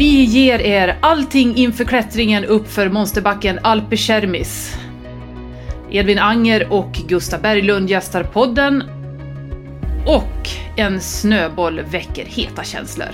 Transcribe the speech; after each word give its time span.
Vi 0.00 0.24
ger 0.24 0.58
er 0.58 0.98
allting 1.00 1.56
inför 1.56 1.84
klättringen 1.84 2.44
uppför 2.44 2.88
monsterbacken 2.88 3.58
Alpe 3.62 3.96
Cermis. 3.96 4.76
Edvin 5.90 6.18
Anger 6.18 6.72
och 6.72 6.92
Gustav 6.92 7.42
Berglund 7.42 7.90
gästar 7.90 8.22
podden 8.22 8.84
och 10.06 10.48
en 10.76 11.00
snöboll 11.00 11.80
väcker 11.80 12.24
heta 12.24 12.64
känslor. 12.64 13.08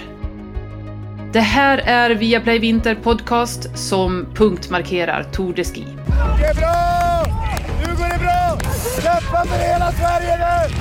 Det 1.32 1.41
här 1.41 1.79
är 1.79 2.11
Viaplay 2.11 2.59
Vinter 2.59 2.95
Podcast 2.95 3.79
som 3.79 4.27
punktmarkerar 4.34 5.23
Tour 5.23 5.55
de 5.55 5.64
Ski. 5.64 5.84
Det 6.41 6.46
är 6.46 6.55
bra! 6.55 7.25
Nu 7.87 7.96
går 7.96 8.09
det 8.09 8.18
bra! 8.18 8.59
Kämpa 9.03 9.46
för 9.46 9.59
hela 9.59 9.93
Sverige 9.93 10.37
nu! 10.37 10.75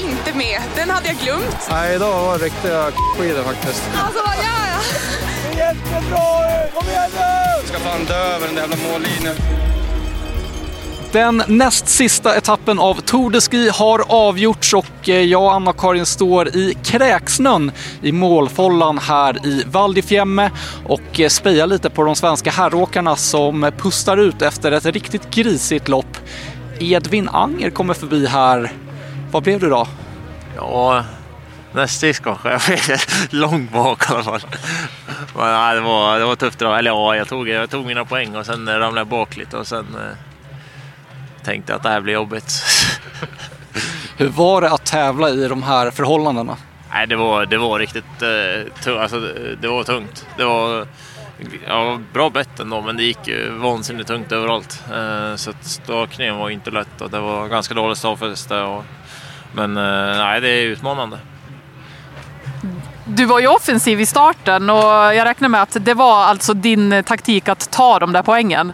Var 0.00 0.10
inte 0.10 0.38
med. 0.38 0.60
Den 0.74 0.90
hade 0.90 1.08
jag 1.08 1.16
glömt. 1.16 1.68
Nej, 1.70 1.94
idag 1.94 2.26
var 2.26 2.38
det 2.38 2.44
riktiga 2.44 2.90
skidor 3.18 3.42
faktiskt. 3.42 3.82
Alltså, 3.96 4.20
vad 4.26 4.36
gör 4.36 4.66
jag? 4.72 4.82
Det 5.52 5.60
är 5.60 5.66
jättebra! 5.66 6.70
Kom 6.74 6.88
igen 6.88 7.10
nu! 7.14 7.20
Jag 7.56 7.66
ska 7.66 7.78
fan 7.78 8.04
dö 8.04 8.14
över 8.14 8.46
den 8.46 8.54
där 8.54 8.62
jävla 8.62 8.76
mållinjen. 8.92 9.34
Den 11.12 11.42
näst 11.46 11.88
sista 11.88 12.36
etappen 12.36 12.78
av 12.78 12.94
Tour 13.00 13.30
de 13.30 13.40
Ski 13.40 13.68
har 13.68 14.04
avgjorts 14.08 14.74
och 14.74 15.08
eh, 15.08 15.20
jag 15.20 15.42
och 15.42 15.54
Anna-Karin 15.54 16.06
står 16.06 16.48
i 16.48 16.76
kräksnön 16.84 17.72
i 18.02 18.12
målfållan 18.12 18.98
här 18.98 19.46
i 19.46 19.62
Val 19.66 19.94
di 19.94 20.02
Fiemme 20.02 20.50
och 20.86 21.20
eh, 21.20 21.28
spejar 21.28 21.66
lite 21.66 21.90
på 21.90 22.02
de 22.02 22.16
svenska 22.16 22.50
herråkarna 22.50 23.16
som 23.16 23.72
pustar 23.78 24.16
ut 24.16 24.42
efter 24.42 24.72
ett 24.72 24.86
riktigt 24.86 25.30
grisigt 25.30 25.88
lopp. 25.88 26.16
Edvin 26.80 27.28
Anger 27.28 27.70
kommer 27.70 27.94
förbi 27.94 28.26
här. 28.26 28.72
Vad 29.30 29.42
blev 29.42 29.60
du 29.60 29.70
då? 29.70 29.86
Ja, 30.56 31.04
näst 31.72 32.00
sist 32.00 32.22
kanske. 32.22 32.48
Jag 32.68 32.68
vet 32.68 33.32
långt 33.32 33.72
bak 33.72 34.10
i 34.10 34.12
alla 34.12 34.22
fall. 34.22 34.40
Men, 35.34 35.52
nej, 35.52 35.74
det, 35.74 35.80
var, 35.80 36.18
det 36.18 36.24
var 36.24 36.36
tufft. 36.36 36.58
Då. 36.58 36.74
Eller 36.74 36.90
ja, 36.90 37.16
jag 37.16 37.28
tog, 37.28 37.48
jag 37.48 37.70
tog 37.70 37.86
mina 37.86 38.04
poäng 38.04 38.36
och 38.36 38.46
sen 38.46 38.68
ramlade 38.68 39.00
jag 39.00 39.06
bak 39.06 39.36
lite 39.36 39.56
och 39.56 39.66
sen 39.66 39.86
eh, 39.94 40.16
tänkte 41.44 41.72
jag 41.72 41.76
att 41.76 41.82
det 41.82 41.88
här 41.88 42.00
blir 42.00 42.14
jobbigt. 42.14 42.64
Hur 44.16 44.28
var 44.28 44.60
det 44.60 44.70
att 44.70 44.84
tävla 44.84 45.30
i 45.30 45.48
de 45.48 45.62
här 45.62 45.90
förhållandena? 45.90 46.56
nej, 46.96 47.06
det 47.06 47.16
var, 47.16 47.46
det 47.46 47.58
var 47.58 47.78
riktigt 47.78 48.22
eh, 48.22 48.72
tungt. 48.82 49.00
Alltså, 49.00 49.20
det, 49.60 49.68
var 49.68 49.84
tungt. 49.84 50.26
Det 50.36 50.44
var 50.44 50.86
ja, 51.66 52.00
bra 52.12 52.30
bett 52.30 52.60
ändå, 52.60 52.80
men 52.80 52.96
det 52.96 53.02
gick 53.02 53.28
ju 53.28 53.50
vansinnigt 53.50 54.08
tungt 54.08 54.32
överallt. 54.32 54.84
Eh, 54.92 55.36
så 55.36 55.52
stakningen 55.60 56.36
var 56.36 56.50
inte 56.50 56.70
lätt 56.70 57.00
och 57.00 57.10
det 57.10 57.20
var 57.20 57.48
ganska 57.48 57.74
dåligt 57.74 57.98
stavfäste. 57.98 58.60
Och, 58.60 58.84
men 59.52 59.76
eh, 59.76 60.18
nej, 60.18 60.40
det 60.40 60.48
är 60.48 60.62
utmanande. 60.62 61.18
Du 63.04 63.24
var 63.24 63.40
ju 63.40 63.46
offensiv 63.46 64.00
i 64.00 64.06
starten 64.06 64.70
och 64.70 64.84
jag 64.84 65.24
räknar 65.24 65.48
med 65.48 65.62
att 65.62 65.76
det 65.80 65.94
var 65.94 66.24
alltså 66.24 66.54
din 66.54 67.02
taktik 67.06 67.48
att 67.48 67.70
ta 67.70 67.98
de 67.98 68.12
där 68.12 68.22
poängen. 68.22 68.72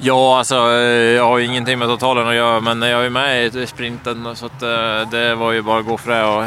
Ja, 0.00 0.38
alltså 0.38 0.56
eh, 0.56 1.16
jag 1.16 1.24
har 1.24 1.38
ju 1.38 1.44
ingenting 1.44 1.78
med 1.78 1.88
totalen 1.88 2.28
att 2.28 2.34
göra, 2.34 2.60
men 2.60 2.82
jag 2.82 3.06
är 3.06 3.10
med 3.10 3.56
i 3.56 3.66
sprinten 3.66 4.36
så 4.36 4.46
att, 4.46 4.62
eh, 4.62 5.10
det 5.10 5.34
var 5.34 5.52
ju 5.52 5.62
bara 5.62 5.80
att 5.80 5.86
gå 5.86 5.98
för 5.98 6.10
det. 6.10 6.24
Och, 6.24 6.44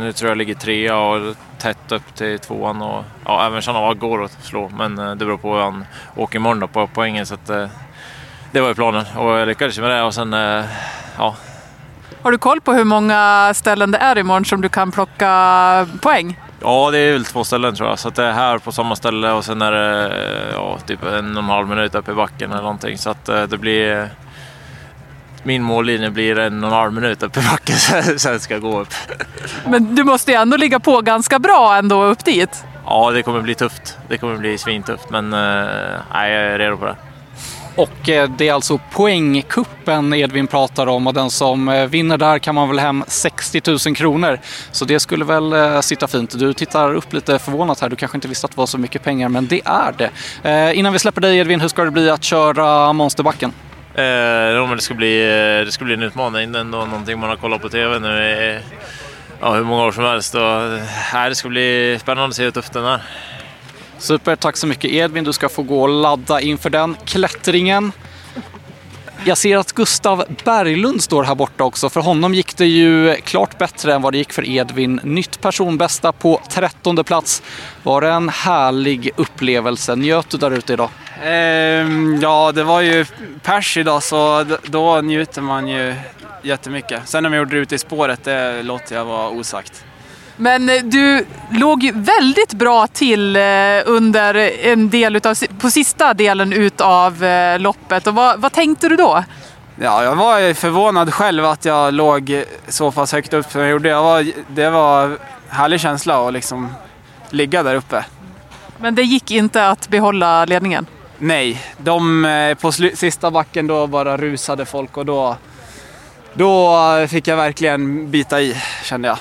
nu 0.00 0.12
tror 0.12 0.30
jag 0.30 0.38
ligger 0.38 0.54
trea 0.54 0.98
och 0.98 1.36
tätt 1.58 1.92
upp 1.92 2.14
till 2.14 2.38
tvåan 2.38 2.82
och 2.82 3.04
ja, 3.24 3.46
även 3.46 3.62
Chanava 3.62 3.94
går 3.94 4.24
att 4.24 4.44
slå, 4.44 4.68
men 4.68 4.96
det 4.96 5.16
beror 5.16 5.38
på 5.38 5.54
hur 5.54 5.62
han 5.62 5.86
åker 6.16 6.36
imorgon 6.36 6.60
då, 6.60 6.66
på 6.66 6.88
poängen. 6.94 7.26
Så 7.26 7.34
att, 7.34 7.46
det 8.52 8.60
var 8.60 8.68
ju 8.68 8.74
planen 8.74 9.04
och 9.16 9.30
jag 9.30 9.48
lyckades 9.48 9.78
med 9.78 9.90
det 9.90 10.02
och 10.02 10.14
sen, 10.14 10.32
ja, 11.18 11.36
Har 12.22 12.32
du 12.32 12.38
koll 12.38 12.60
på 12.60 12.72
hur 12.72 12.84
många 12.84 13.52
ställen 13.54 13.90
det 13.90 13.98
är 13.98 14.18
imorgon 14.18 14.44
som 14.44 14.60
du 14.60 14.68
kan 14.68 14.92
plocka 14.92 15.86
poäng? 16.02 16.40
Ja, 16.62 16.90
det 16.90 16.98
är 16.98 17.12
väl 17.12 17.24
två 17.24 17.44
ställen 17.44 17.74
tror 17.74 17.88
jag. 17.88 17.98
Så 17.98 18.10
det 18.10 18.24
är 18.24 18.32
här 18.32 18.58
på 18.58 18.72
samma 18.72 18.96
ställe 18.96 19.30
och 19.30 19.44
sen 19.44 19.62
är 19.62 19.72
det 19.72 20.12
ja, 20.54 20.78
typ 20.86 21.04
en 21.04 21.36
och 21.36 21.42
en 21.42 21.48
halv 21.48 21.68
minut 21.68 21.94
upp 21.94 22.08
i 22.08 22.12
backen 22.12 22.50
eller 22.50 22.62
någonting. 22.62 22.98
Så 22.98 23.10
att 23.10 23.28
eh, 23.28 23.42
det 23.42 23.58
blir... 23.58 24.10
Min 25.42 25.62
mållinje 25.62 26.10
blir 26.10 26.38
en 26.38 26.64
och 26.64 26.70
en 26.70 26.76
halv 26.76 26.92
minut 26.92 27.22
upp 27.22 27.36
i 27.36 27.40
backen, 27.40 27.76
sen 28.18 28.40
ska 28.40 28.54
jag 28.54 28.62
gå 28.62 28.80
upp. 28.80 28.94
Men 29.66 29.94
du 29.94 30.04
måste 30.04 30.32
ju 30.32 30.36
ändå 30.36 30.56
ligga 30.56 30.80
på 30.80 31.00
ganska 31.00 31.38
bra 31.38 31.76
ändå 31.76 32.04
upp 32.04 32.24
dit. 32.24 32.64
Ja, 32.86 33.10
det 33.10 33.22
kommer 33.22 33.40
bli 33.40 33.54
tufft. 33.54 33.98
Det 34.08 34.18
kommer 34.18 34.36
bli 34.36 34.58
svintufft, 34.58 35.10
men 35.10 35.32
eh, 35.32 35.68
nej, 36.12 36.32
jag 36.32 36.42
är 36.42 36.58
redo 36.58 36.76
på 36.76 36.84
det. 36.84 36.96
Och 37.76 38.08
eh, 38.08 38.30
det 38.30 38.48
är 38.48 38.52
alltså 38.52 38.80
poängkuppen 38.92 40.14
Edvin 40.14 40.46
pratar 40.46 40.86
om 40.86 41.06
och 41.06 41.14
den 41.14 41.30
som 41.30 41.68
eh, 41.68 41.86
vinner 41.86 42.18
där 42.18 42.38
kan 42.38 42.54
man 42.54 42.68
väl 42.68 42.78
hem 42.78 43.04
60 43.06 43.62
000 43.86 43.96
kronor. 43.96 44.38
Så 44.72 44.84
det 44.84 45.00
skulle 45.00 45.24
väl 45.24 45.52
eh, 45.52 45.80
sitta 45.80 46.08
fint. 46.08 46.38
Du 46.38 46.52
tittar 46.52 46.94
upp 46.94 47.12
lite 47.12 47.38
förvånat 47.38 47.80
här. 47.80 47.88
Du 47.88 47.96
kanske 47.96 48.16
inte 48.16 48.28
visste 48.28 48.44
att 48.44 48.50
det 48.50 48.58
var 48.58 48.66
så 48.66 48.78
mycket 48.78 49.02
pengar, 49.02 49.28
men 49.28 49.46
det 49.46 49.60
är 49.64 49.94
det. 49.98 50.10
Eh, 50.50 50.78
Innan 50.78 50.92
vi 50.92 50.98
släpper 50.98 51.20
dig 51.20 51.38
Edvin, 51.38 51.60
hur 51.60 51.68
ska 51.68 51.84
det 51.84 51.90
bli 51.90 52.10
att 52.10 52.24
köra 52.24 52.92
Monsterbacken? 52.92 53.52
Eh, 53.94 54.04
jo, 54.56 54.66
men 54.66 54.76
det, 54.76 54.82
ska 54.82 54.94
bli, 54.94 55.22
eh, 55.22 55.64
det 55.64 55.72
ska 55.72 55.84
bli 55.84 55.94
en 55.94 56.02
utmaning. 56.02 56.52
Det 56.52 56.58
är 56.58 56.60
ändå 56.60 56.78
någonting 56.78 57.18
man 57.18 57.28
har 57.28 57.36
kollat 57.36 57.62
på 57.62 57.68
TV 57.68 57.98
nu 57.98 58.08
i 58.08 58.58
ja, 59.40 59.54
hur 59.54 59.64
många 59.64 59.84
år 59.84 59.92
som 59.92 60.04
helst. 60.04 60.34
Och, 60.34 60.40
här, 60.88 61.28
det 61.28 61.34
ska 61.34 61.48
bli 61.48 61.98
spännande 62.00 62.28
att 62.28 62.34
se 62.34 62.44
hur 62.44 62.50
tufft 62.50 62.72
den 62.72 62.84
är. 62.84 63.00
Super, 64.00 64.36
tack 64.36 64.56
så 64.56 64.66
mycket 64.66 64.90
Edvin. 64.90 65.24
Du 65.24 65.32
ska 65.32 65.48
få 65.48 65.62
gå 65.62 65.82
och 65.82 65.88
ladda 65.88 66.40
inför 66.40 66.70
den 66.70 66.96
klättringen. 67.04 67.92
Jag 69.24 69.38
ser 69.38 69.56
att 69.56 69.72
Gustav 69.72 70.24
Berglund 70.44 71.02
står 71.02 71.24
här 71.24 71.34
borta 71.34 71.64
också. 71.64 71.90
För 71.90 72.00
honom 72.00 72.34
gick 72.34 72.56
det 72.56 72.66
ju 72.66 73.14
klart 73.14 73.58
bättre 73.58 73.94
än 73.94 74.02
vad 74.02 74.12
det 74.12 74.18
gick 74.18 74.32
för 74.32 74.48
Edvin. 74.48 75.00
Nytt 75.04 75.40
personbästa 75.40 76.12
på 76.12 76.40
trettonde 76.48 77.04
plats. 77.04 77.42
Var 77.82 78.00
det 78.00 78.08
en 78.08 78.28
härlig 78.28 79.10
upplevelse? 79.16 79.96
Njöt 79.96 80.30
du 80.30 80.38
där 80.38 80.50
ute 80.50 80.72
idag? 80.72 80.88
Ehm, 81.24 82.18
ja, 82.22 82.52
det 82.52 82.64
var 82.64 82.80
ju 82.80 83.06
pers 83.42 83.76
idag 83.76 84.02
så 84.02 84.46
då 84.62 85.00
njuter 85.00 85.42
man 85.42 85.68
ju 85.68 85.94
jättemycket. 86.42 87.08
Sen 87.08 87.22
när 87.22 87.30
vi 87.30 87.36
gjorde 87.36 87.56
det 87.56 87.62
ute 87.62 87.74
i 87.74 87.78
spåret, 87.78 88.24
det 88.24 88.62
låter 88.62 88.96
jag 88.96 89.04
vara 89.04 89.28
osagt. 89.28 89.84
Men 90.36 90.68
eh, 90.68 90.82
du 90.82 91.26
låg 91.50 91.82
ju 91.82 91.92
väldigt 91.92 92.52
bra 92.52 92.86
till 92.86 93.36
eh, 93.36 93.42
under 93.86 94.34
en 94.66 94.90
del 94.90 95.16
utav, 95.16 95.34
på 95.58 95.70
sista 95.70 96.14
delen 96.14 96.52
utav 96.52 97.24
eh, 97.24 97.58
loppet. 97.58 98.06
Och 98.06 98.14
vad, 98.14 98.40
vad 98.40 98.52
tänkte 98.52 98.88
du 98.88 98.96
då? 98.96 99.24
Ja, 99.82 100.04
jag 100.04 100.16
var 100.16 100.54
förvånad 100.54 101.14
själv 101.14 101.44
att 101.44 101.64
jag 101.64 101.94
låg 101.94 102.44
så 102.68 102.90
pass 102.90 103.12
högt 103.12 103.32
upp 103.32 103.50
som 103.50 103.60
jag 103.60 103.70
gjorde. 103.70 103.88
Jag 103.88 104.02
var, 104.02 104.32
det 104.48 104.70
var 104.70 105.18
härlig 105.48 105.80
känsla 105.80 106.26
att 106.26 106.32
liksom 106.32 106.68
ligga 107.30 107.62
där 107.62 107.74
uppe. 107.74 108.04
Men 108.78 108.94
det 108.94 109.02
gick 109.02 109.30
inte 109.30 109.68
att 109.68 109.88
behålla 109.88 110.44
ledningen. 110.44 110.86
Nej, 111.18 111.62
de 111.78 112.56
på 112.60 112.72
sista 112.72 113.30
backen 113.30 113.66
då 113.66 113.86
bara 113.86 114.16
rusade 114.16 114.64
folk 114.64 114.96
och 114.96 115.06
då, 115.06 115.36
då 116.34 116.76
fick 117.08 117.28
jag 117.28 117.36
verkligen 117.36 118.10
bita 118.10 118.40
i 118.40 118.56
kände 118.84 119.08
jag. 119.08 119.18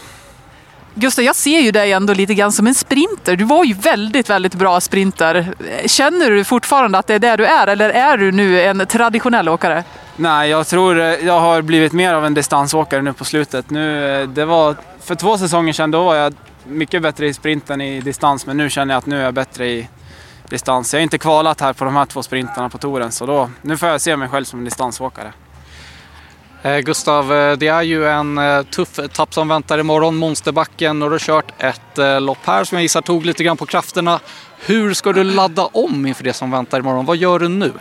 Gustav, 0.96 1.26
jag 1.26 1.36
ser 1.36 1.60
ju 1.60 1.72
dig 1.72 1.92
ändå 1.92 2.14
lite 2.14 2.34
grann 2.34 2.52
som 2.52 2.68
en 2.68 2.76
sprinter. 2.76 3.36
Du 3.36 3.44
var 3.44 3.64
ju 3.64 3.74
väldigt, 3.74 4.30
väldigt 4.30 4.54
bra 4.54 4.82
sprinter. 4.82 5.54
Känner 5.86 6.32
du 6.32 6.44
fortfarande 6.44 6.98
att 6.98 7.08
det 7.08 7.14
är 7.14 7.20
där 7.20 7.38
du 7.38 7.46
är 7.46 7.68
eller 7.68 7.90
är 7.90 8.18
du 8.18 8.32
nu 8.32 8.62
en 8.62 8.86
traditionell 8.88 9.50
åkare? 9.50 9.84
Nej, 10.16 10.50
jag 10.50 10.68
tror 10.68 11.00
eh, 11.00 11.06
jag 11.06 11.40
har 11.40 11.62
blivit 11.62 11.94
mer 11.94 12.14
av 12.14 12.26
en 12.26 12.34
distansåkare 12.34 13.02
nu 13.02 13.14
på 13.14 13.26
slutet. 13.26 13.70
Nu, 13.70 14.16
eh, 14.22 14.28
det 14.30 14.46
var, 14.46 14.76
för 15.02 15.16
två 15.16 15.38
säsonger 15.38 15.74
sedan 15.74 15.92
då 15.92 16.04
var 16.04 16.16
jag 16.16 16.34
mycket 16.64 17.02
bättre 17.02 17.28
i 17.28 17.34
sprinten 17.34 17.82
i 17.82 18.02
distans, 18.02 18.46
men 18.46 18.58
nu 18.58 18.70
känner 18.70 18.94
jag 18.94 18.98
att 18.98 19.06
nu 19.06 19.20
är 19.20 19.24
jag 19.24 19.34
bättre 19.34 19.68
i 19.68 19.90
distans. 20.50 20.94
Jag 20.94 21.00
har 21.00 21.04
inte 21.04 21.18
kvalat 21.18 21.62
här 21.62 21.74
på 21.74 21.86
de 21.86 21.96
här 21.96 22.06
två 22.06 22.24
sprintarna 22.24 22.70
på 22.70 22.78
touren, 22.78 23.12
så 23.12 23.26
då, 23.26 23.50
nu 23.62 23.78
får 23.78 23.90
jag 23.90 24.02
se 24.02 24.18
mig 24.18 24.30
själv 24.30 24.46
som 24.46 24.60
en 24.60 24.66
distansåkare. 24.66 25.34
Eh, 26.64 26.80
Gustav, 26.80 27.34
eh, 27.34 27.58
det 27.58 27.68
är 27.68 27.82
ju 27.82 28.08
en 28.08 28.38
eh, 28.38 28.62
tuff 28.64 29.00
etapp 29.00 29.34
som 29.34 29.48
väntar 29.48 29.80
imorgon, 29.80 30.16
Monsterbacken, 30.16 31.02
och 31.02 31.10
du 31.10 31.14
har 31.14 31.20
kört 31.20 31.64
ett 31.64 32.22
lopp 32.22 32.38
här 32.46 32.64
som 32.64 32.76
jag 32.76 32.84
gissar 32.84 33.02
tog 33.02 33.26
lite 33.26 33.44
grann 33.44 33.58
på 33.58 33.66
krafterna. 33.66 34.20
Hur 34.60 34.94
ska 34.94 35.14
du 35.14 35.24
ladda 35.24 35.66
om 35.66 36.06
inför 36.06 36.24
det 36.24 36.34
som 36.34 36.52
väntar 36.52 36.80
imorgon? 36.80 37.06
Vad 37.06 37.18
gör 37.18 37.40
du 37.40 37.48
nu? 37.48 37.72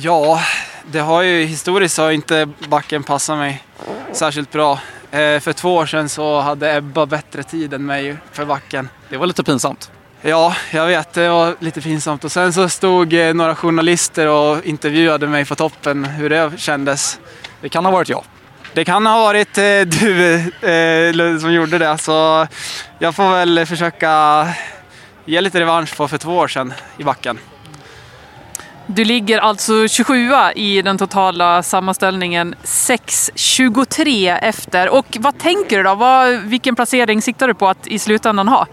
Ja, 0.00 0.40
det 0.86 0.98
har 0.98 1.22
ju 1.22 1.44
historiskt 1.44 1.98
har 1.98 2.10
inte 2.10 2.48
backen 2.68 3.02
passat 3.02 3.38
mig 3.38 3.64
särskilt 4.12 4.52
bra. 4.52 4.78
För 5.10 5.52
två 5.52 5.74
år 5.74 5.86
sedan 5.86 6.08
så 6.08 6.40
hade 6.40 6.76
Ebba 6.76 7.06
bättre 7.06 7.42
tid 7.42 7.74
än 7.74 7.86
mig 7.86 8.16
för 8.32 8.44
backen. 8.44 8.88
Det 9.08 9.16
var 9.16 9.26
lite 9.26 9.44
pinsamt. 9.44 9.90
Ja, 10.22 10.54
jag 10.70 10.86
vet. 10.86 11.12
Det 11.12 11.28
var 11.28 11.56
lite 11.58 11.80
pinsamt. 11.80 12.24
Och 12.24 12.32
sen 12.32 12.52
så 12.52 12.68
stod 12.68 13.12
några 13.34 13.56
journalister 13.56 14.28
och 14.28 14.64
intervjuade 14.64 15.26
mig 15.26 15.44
på 15.44 15.54
toppen 15.54 16.04
hur 16.04 16.30
det 16.30 16.52
kändes. 16.56 17.18
Det 17.62 17.68
kan 17.68 17.84
ha 17.84 17.92
varit 17.92 18.08
jag. 18.08 18.24
Det 18.74 18.84
kan 18.84 19.06
ha 19.06 19.18
varit 19.18 19.58
eh, 19.58 19.80
du 19.80 20.34
eh, 20.68 21.38
som 21.38 21.52
gjorde 21.52 21.78
det, 21.78 21.98
så 21.98 22.46
jag 22.98 23.14
får 23.14 23.30
väl 23.30 23.66
försöka 23.66 24.48
ge 25.24 25.40
lite 25.40 25.60
revansch 25.60 25.96
på 25.96 26.08
för 26.08 26.18
två 26.18 26.36
år 26.36 26.48
sedan 26.48 26.72
i 26.98 27.04
backen. 27.04 27.38
Du 28.86 29.04
ligger 29.04 29.38
alltså 29.38 29.88
27 29.88 30.30
i 30.54 30.82
den 30.82 30.98
totala 30.98 31.62
sammanställningen, 31.62 32.54
6.23 32.64 34.38
efter. 34.42 34.88
Och 34.88 35.16
vad 35.20 35.38
tänker 35.38 35.76
du 35.76 35.82
då? 35.82 35.94
Vad, 35.94 36.32
vilken 36.32 36.76
placering 36.76 37.22
siktar 37.22 37.48
du 37.48 37.54
på 37.54 37.68
att 37.68 37.86
i 37.86 37.98
slutändan 37.98 38.48
ha? 38.48 38.66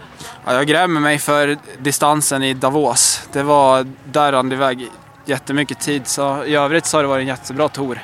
Ja, 0.44 0.54
jag 0.54 0.66
grämer 0.66 1.00
mig 1.00 1.18
för 1.18 1.58
distansen 1.78 2.42
i 2.42 2.54
Davos. 2.54 3.28
Det 3.32 3.42
var, 3.42 3.86
där 4.04 4.32
rann 4.32 4.48
det 4.48 4.54
iväg 4.54 4.88
jättemycket 5.24 5.80
tid. 5.80 6.06
Så 6.06 6.44
i 6.44 6.54
övrigt 6.54 6.86
så 6.86 6.98
har 6.98 7.02
det 7.02 7.08
varit 7.08 7.22
en 7.22 7.28
jättebra 7.28 7.68
tour. 7.68 8.02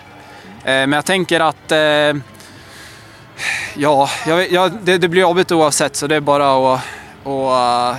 Eh, 0.67 0.73
men 0.73 0.93
jag 0.93 1.05
tänker 1.05 1.41
att 1.41 1.73
eh, 1.73 2.23
ja, 3.75 4.11
jag, 4.27 4.53
jag, 4.53 4.73
det, 4.83 4.99
det 4.99 5.09
blir 5.09 5.23
jobbigt 5.23 5.53
oavsett 5.53 5.97
så 5.97 6.07
det 6.07 6.17
är 6.17 6.21
bara 6.21 6.75
att, 6.75 6.81
att 7.25 7.97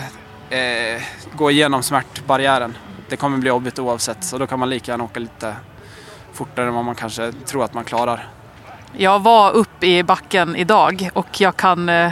eh, 0.49 1.01
gå 1.35 1.51
igenom 1.51 1.83
smärtbarriären. 1.83 2.77
Det 3.09 3.17
kommer 3.17 3.37
bli 3.37 3.49
jobbigt 3.49 3.79
oavsett 3.79 4.23
så 4.23 4.37
då 4.37 4.47
kan 4.47 4.59
man 4.59 4.69
lika 4.69 4.91
gärna 4.91 5.03
åka 5.03 5.19
lite 5.19 5.55
fortare 6.33 6.67
än 6.67 6.73
vad 6.73 6.85
man 6.85 6.95
kanske 6.95 7.31
tror 7.31 7.63
att 7.63 7.73
man 7.73 7.83
klarar. 7.83 8.27
Jag 8.97 9.19
var 9.19 9.51
uppe 9.51 9.87
i 9.87 10.03
backen 10.03 10.55
idag 10.55 11.09
och 11.13 11.41
jag 11.41 11.55
kan 11.55 11.89
eh, 11.89 12.11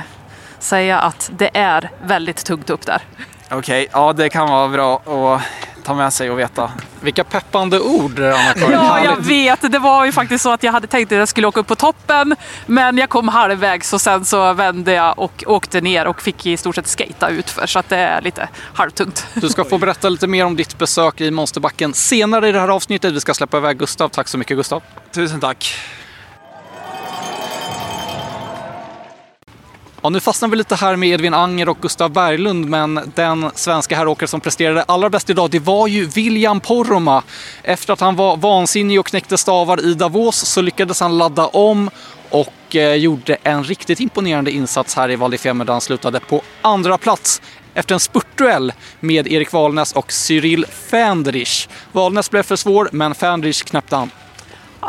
säga 0.59 0.99
att 0.99 1.31
det 1.37 1.49
är 1.53 1.89
väldigt 2.03 2.45
tungt 2.45 2.69
upp 2.69 2.85
där. 2.85 3.01
Okej, 3.45 3.57
okay, 3.57 3.87
ja 3.91 4.13
det 4.13 4.29
kan 4.29 4.49
vara 4.49 4.67
bra 4.67 4.95
att 4.95 5.41
ta 5.85 5.93
med 5.93 6.13
sig 6.13 6.31
och 6.31 6.39
veta. 6.39 6.71
Vilka 7.01 7.23
peppande 7.23 7.79
ord 7.79 8.19
Anna-Karin. 8.19 8.71
Ja, 8.71 9.03
jag 9.03 9.17
vet. 9.17 9.71
Det 9.71 9.79
var 9.79 10.05
ju 10.05 10.11
faktiskt 10.11 10.43
så 10.43 10.51
att 10.51 10.63
jag 10.63 10.71
hade 10.71 10.87
tänkt 10.87 11.11
att 11.11 11.17
jag 11.17 11.27
skulle 11.27 11.47
åka 11.47 11.59
upp 11.59 11.67
på 11.67 11.75
toppen. 11.75 12.35
Men 12.65 12.97
jag 12.97 13.09
kom 13.09 13.27
halvvägs 13.27 13.93
och 13.93 14.01
sen 14.01 14.25
så 14.25 14.53
vände 14.53 14.93
jag 14.93 15.19
och 15.19 15.43
åkte 15.47 15.81
ner 15.81 16.07
och 16.07 16.21
fick 16.21 16.45
i 16.45 16.57
stort 16.57 16.75
sett 16.75 16.87
skata 16.87 17.29
utför. 17.29 17.67
Så 17.67 17.79
att 17.79 17.89
det 17.89 17.97
är 17.97 18.21
lite 18.21 18.49
halvtungt. 18.73 19.27
Du 19.33 19.49
ska 19.49 19.63
få 19.63 19.77
berätta 19.77 20.09
lite 20.09 20.27
mer 20.27 20.45
om 20.45 20.55
ditt 20.55 20.77
besök 20.77 21.21
i 21.21 21.31
Monsterbacken 21.31 21.93
senare 21.93 22.49
i 22.49 22.51
det 22.51 22.59
här 22.59 22.67
avsnittet. 22.67 23.13
Vi 23.13 23.19
ska 23.19 23.33
släppa 23.33 23.57
iväg 23.57 23.77
Gustav. 23.77 24.09
Tack 24.09 24.27
så 24.27 24.37
mycket 24.37 24.57
Gustav. 24.57 24.83
Tusen 25.11 25.39
tack. 25.39 25.75
Ja, 30.05 30.09
nu 30.09 30.19
fastnar 30.19 30.49
vi 30.49 30.55
lite 30.55 30.75
här 30.75 30.95
med 30.95 31.09
Edvin 31.09 31.33
Anger 31.33 31.69
och 31.69 31.77
Gustav 31.81 32.11
Berglund, 32.11 32.65
men 32.65 33.11
den 33.15 33.51
svenska 33.55 33.95
herråkare 33.95 34.27
som 34.27 34.41
presterade 34.41 34.83
allra 34.83 35.09
bäst 35.09 35.29
idag, 35.29 35.49
det 35.49 35.59
var 35.59 35.87
ju 35.87 36.05
William 36.05 36.59
Poromaa. 36.59 37.23
Efter 37.63 37.93
att 37.93 37.99
han 37.99 38.15
var 38.15 38.37
vansinnig 38.37 38.99
och 38.99 39.05
knäckte 39.05 39.37
stavar 39.37 39.85
i 39.85 39.93
Davos 39.93 40.35
så 40.35 40.61
lyckades 40.61 40.99
han 40.99 41.17
ladda 41.17 41.47
om 41.47 41.89
och 42.29 42.75
eh, 42.75 42.93
gjorde 42.93 43.37
en 43.43 43.63
riktigt 43.63 43.99
imponerande 43.99 44.51
insats 44.51 44.95
här 44.95 45.11
i 45.11 45.15
Val 45.15 45.31
di 45.31 45.37
Fiemme 45.37 45.63
där 45.63 45.73
han 45.73 45.81
slutade 45.81 46.19
på 46.19 46.41
andra 46.61 46.97
plats 46.97 47.41
efter 47.73 47.93
en 47.93 47.99
spurtduell 47.99 48.73
med 48.99 49.27
Erik 49.27 49.51
Valnäs 49.51 49.93
och 49.93 50.11
Cyril 50.11 50.65
Fendrich. 50.65 51.67
Valnäs 51.91 52.31
blev 52.31 52.43
för 52.43 52.55
svår, 52.55 52.89
men 52.91 53.15
Fendrich 53.15 53.63
knäppte 53.63 53.95
han. 53.95 54.11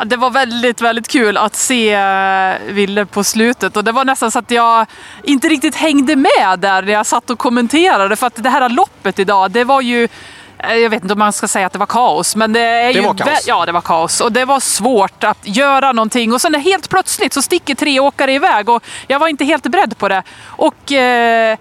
Det 0.05 0.15
var 0.15 0.29
väldigt, 0.29 0.81
väldigt 0.81 1.07
kul 1.07 1.37
att 1.37 1.55
se 1.55 1.93
eh, 1.93 2.73
Ville 2.73 3.05
på 3.05 3.23
slutet 3.23 3.77
och 3.77 3.83
det 3.83 3.91
var 3.91 4.05
nästan 4.05 4.31
så 4.31 4.39
att 4.39 4.51
jag 4.51 4.85
inte 5.23 5.47
riktigt 5.47 5.75
hängde 5.75 6.15
med 6.15 6.59
där 6.59 6.81
när 6.81 6.93
jag 6.93 7.05
satt 7.05 7.29
och 7.29 7.39
kommenterade 7.39 8.15
för 8.15 8.27
att 8.27 8.43
det 8.43 8.49
här 8.49 8.69
loppet 8.69 9.19
idag, 9.19 9.51
det 9.51 9.63
var 9.63 9.81
ju 9.81 10.07
eh, 10.59 10.73
jag 10.73 10.89
vet 10.89 11.03
inte 11.03 11.13
om 11.13 11.19
man 11.19 11.33
ska 11.33 11.47
säga 11.47 11.65
att 11.67 11.73
det 11.73 11.79
var 11.79 11.85
kaos, 11.85 12.35
men 12.35 12.53
det 12.53 12.59
är 12.59 12.93
det 12.93 12.99
ju... 12.99 13.05
Var 13.05 13.13
kaos. 13.13 13.47
Ja, 13.47 13.65
det 13.65 13.71
var 13.71 13.81
kaos. 13.81 14.21
Och 14.21 14.31
det 14.31 14.45
var 14.45 14.59
svårt 14.59 15.23
att 15.23 15.47
göra 15.47 15.91
någonting. 15.91 16.33
Och 16.33 16.41
sen 16.41 16.53
helt 16.53 16.89
plötsligt 16.89 17.33
så 17.33 17.41
sticker 17.41 17.75
tre 17.75 17.99
åkare 17.99 18.33
iväg 18.33 18.69
och 18.69 18.83
jag 19.07 19.19
var 19.19 19.27
inte 19.27 19.45
helt 19.45 19.63
beredd 19.63 19.97
på 19.97 20.09
det. 20.09 20.23
Och 20.45 20.91
eh, 20.91 21.57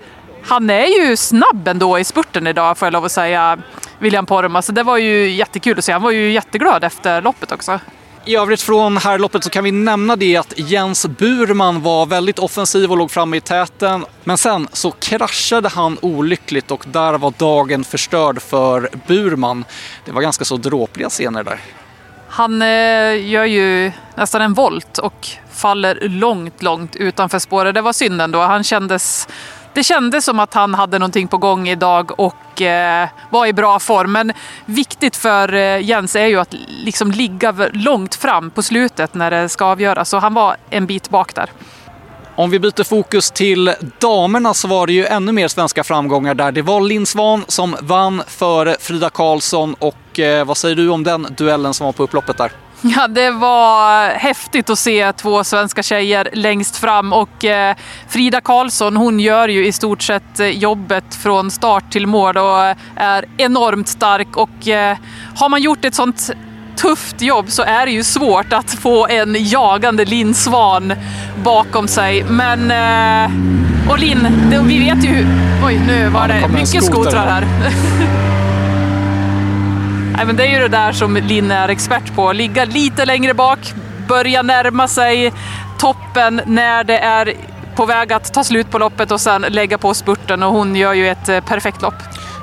han 0.49 0.71
är 0.71 0.87
ju 0.87 1.17
snabb 1.17 1.69
ändå 1.69 1.99
i 1.99 2.05
spurten 2.05 2.47
idag, 2.47 2.79
får 2.79 2.87
jag 2.87 2.93
lov 2.93 3.05
att 3.05 3.13
säga, 3.13 3.59
William 3.99 4.27
Poromaa. 4.27 4.63
Så 4.63 4.73
det 4.73 4.83
var 4.83 4.97
ju 4.97 5.31
jättekul 5.31 5.79
att 5.79 5.85
se. 5.85 5.93
Han 5.93 6.03
var 6.03 6.11
ju 6.11 6.33
jätteglad 6.33 6.85
efter 6.85 7.23
loppet 7.23 7.53
också. 7.53 7.81
I 8.29 8.37
övrigt 8.37 8.63
från 8.63 8.97
herrloppet 8.97 9.45
så 9.45 9.51
kan 9.51 9.65
vi 9.65 9.73
nämna 9.73 10.17
det 10.17 10.37
att 10.37 10.53
Jens 10.57 11.07
Burman 11.07 11.83
var 11.83 12.07
väldigt 12.07 12.39
offensiv 12.39 12.91
och 12.91 12.97
låg 12.97 13.11
framme 13.11 13.37
i 13.37 13.41
täten. 13.41 14.05
Men 14.25 14.39
sen 14.39 14.69
så 14.73 14.91
kraschade 14.91 15.69
han 15.69 15.99
olyckligt 16.03 16.71
och 16.71 16.85
där 16.89 17.19
var 17.19 17.33
dagen 17.39 17.85
förstörd 17.85 18.43
för 18.43 18.89
Burman. 19.07 19.65
Det 20.05 20.13
var 20.13 20.23
ganska 20.23 20.45
så 20.45 20.57
dråpliga 20.57 21.09
scener 21.09 21.45
där. 21.45 21.61
Han 22.29 22.63
eh, 22.63 23.29
gör 23.29 23.45
ju 23.45 23.93
nästan 24.15 24.43
en 24.43 24.55
volt 24.55 24.99
och 24.99 25.29
faller 25.53 26.09
långt, 26.09 26.63
långt 26.63 26.97
utanför 26.97 27.39
spåret. 27.39 27.75
Det 27.75 27.81
var 27.81 27.93
synd 27.93 28.21
ändå. 28.21 28.41
Han 28.41 28.65
kändes 28.65 29.29
det 29.77 29.85
kändes 29.85 30.25
som 30.25 30.41
att 30.41 30.55
han 30.55 30.75
hade 30.75 30.99
någonting 30.99 31.29
på 31.29 31.39
gång 31.39 31.69
idag 31.69 32.21
och 32.21 32.63
eh, 32.63 33.09
var 33.31 33.47
i 33.47 33.53
bra 33.53 33.79
form. 33.79 34.13
Men 34.13 34.33
viktigt 34.67 35.17
för 35.17 35.55
eh, 35.55 35.81
Jens 35.81 36.17
är 36.17 36.27
ju 36.27 36.41
att 36.41 36.55
liksom 36.69 37.11
ligga 37.11 37.55
långt 37.73 38.15
fram 38.15 38.51
på 38.51 38.63
slutet 38.63 39.15
när 39.15 39.31
det 39.31 39.49
ska 39.49 39.65
avgöras. 39.65 40.09
Så 40.09 40.19
han 40.19 40.35
var 40.35 40.57
en 40.71 40.87
bit 40.87 41.11
bak 41.11 41.35
där. 41.35 41.51
Om 42.37 42.51
vi 42.51 42.59
byter 42.59 42.85
fokus 42.85 43.31
till 43.31 43.75
damerna 43.99 44.55
så 44.55 44.69
var 44.69 44.87
det 44.87 44.93
ju 44.93 45.07
ännu 45.07 45.33
mer 45.33 45.49
svenska 45.49 45.85
framgångar 45.85 46.35
där. 46.35 46.53
Det 46.53 46.63
var 46.63 46.81
Linn 46.81 47.07
Svan 47.07 47.45
som 47.49 47.77
vann 47.81 48.23
före 48.27 48.77
Frida 48.81 49.11
Karlsson 49.11 49.75
och 49.79 50.21
eh, 50.21 50.45
vad 50.45 50.57
säger 50.57 50.77
du 50.77 50.89
om 50.89 51.05
den 51.05 51.27
duellen 51.37 51.75
som 51.75 51.85
var 51.85 51.93
på 51.93 52.03
upploppet 52.03 52.39
där? 52.39 52.53
Ja, 52.81 53.09
det 53.09 53.31
var 53.31 54.09
häftigt 54.09 54.71
att 54.71 54.79
se 54.79 55.13
två 55.13 55.45
svenska 55.45 55.83
tjejer 55.83 56.29
längst 56.33 56.77
fram 56.77 57.13
och 57.13 57.45
eh, 57.45 57.77
Frida 58.09 58.41
Karlsson 58.41 58.97
hon 58.97 59.21
gör 59.21 59.49
ju 59.49 59.67
i 59.67 59.73
stort 59.73 60.03
sett 60.03 60.41
eh, 60.41 60.47
jobbet 60.49 61.15
från 61.15 61.51
start 61.51 61.93
till 61.93 62.07
mål 62.07 62.37
och 62.37 62.75
är 62.97 63.25
enormt 63.37 63.89
stark 63.89 64.37
och 64.37 64.69
eh, 64.69 64.97
har 65.37 65.49
man 65.49 65.63
gjort 65.63 65.85
ett 65.85 65.95
sånt 65.95 66.31
tufft 66.77 67.23
jobb 67.23 67.51
så 67.51 67.63
är 67.63 67.87
det 67.87 67.93
ju 67.93 68.05
svårt 68.05 68.53
att 68.53 68.71
få 68.71 69.07
en 69.07 69.37
jagande 69.39 70.05
Linn 70.05 70.35
Svan 70.35 70.93
bakom 71.45 71.89
sig. 71.89 72.25
Men... 72.25 72.73
Och 73.91 73.99
Linn, 73.99 74.29
vi 74.65 74.79
vet 74.79 75.05
ju... 75.05 75.27
Oj, 75.67 75.81
nu 75.87 76.09
var 76.09 76.29
det 76.29 76.49
mycket 76.49 76.85
skotrar 76.85 77.27
här. 77.27 77.47
Nej, 80.17 80.27
men 80.27 80.37
det 80.37 80.47
är 80.47 80.53
ju 80.53 80.59
det 80.59 80.69
där 80.69 80.93
som 80.93 81.17
Linn 81.17 81.51
är 81.51 81.69
expert 81.69 82.15
på. 82.15 82.33
Ligga 82.33 82.65
lite 82.65 83.05
längre 83.05 83.35
bak, 83.35 83.59
börja 84.09 84.43
närma 84.43 84.89
sig 84.89 85.33
toppen 85.79 86.41
när 86.47 86.85
det 86.85 86.99
är 86.99 87.35
på 87.75 87.87
väg 87.87 88.13
att 88.13 88.35
ta 88.35 88.45
slut 88.45 88.71
på 88.71 88.79
loppet 88.79 89.11
och 89.11 89.21
sen 89.21 89.43
lägga 89.49 89.79
på 89.79 89.95
spurten 89.95 90.43
och 90.43 90.53
hon 90.53 90.77
gör 90.77 90.93
ju 90.93 91.09
ett 91.09 91.29
eh, 91.29 91.41
perfekt 91.41 91.83
lopp. 91.83 91.95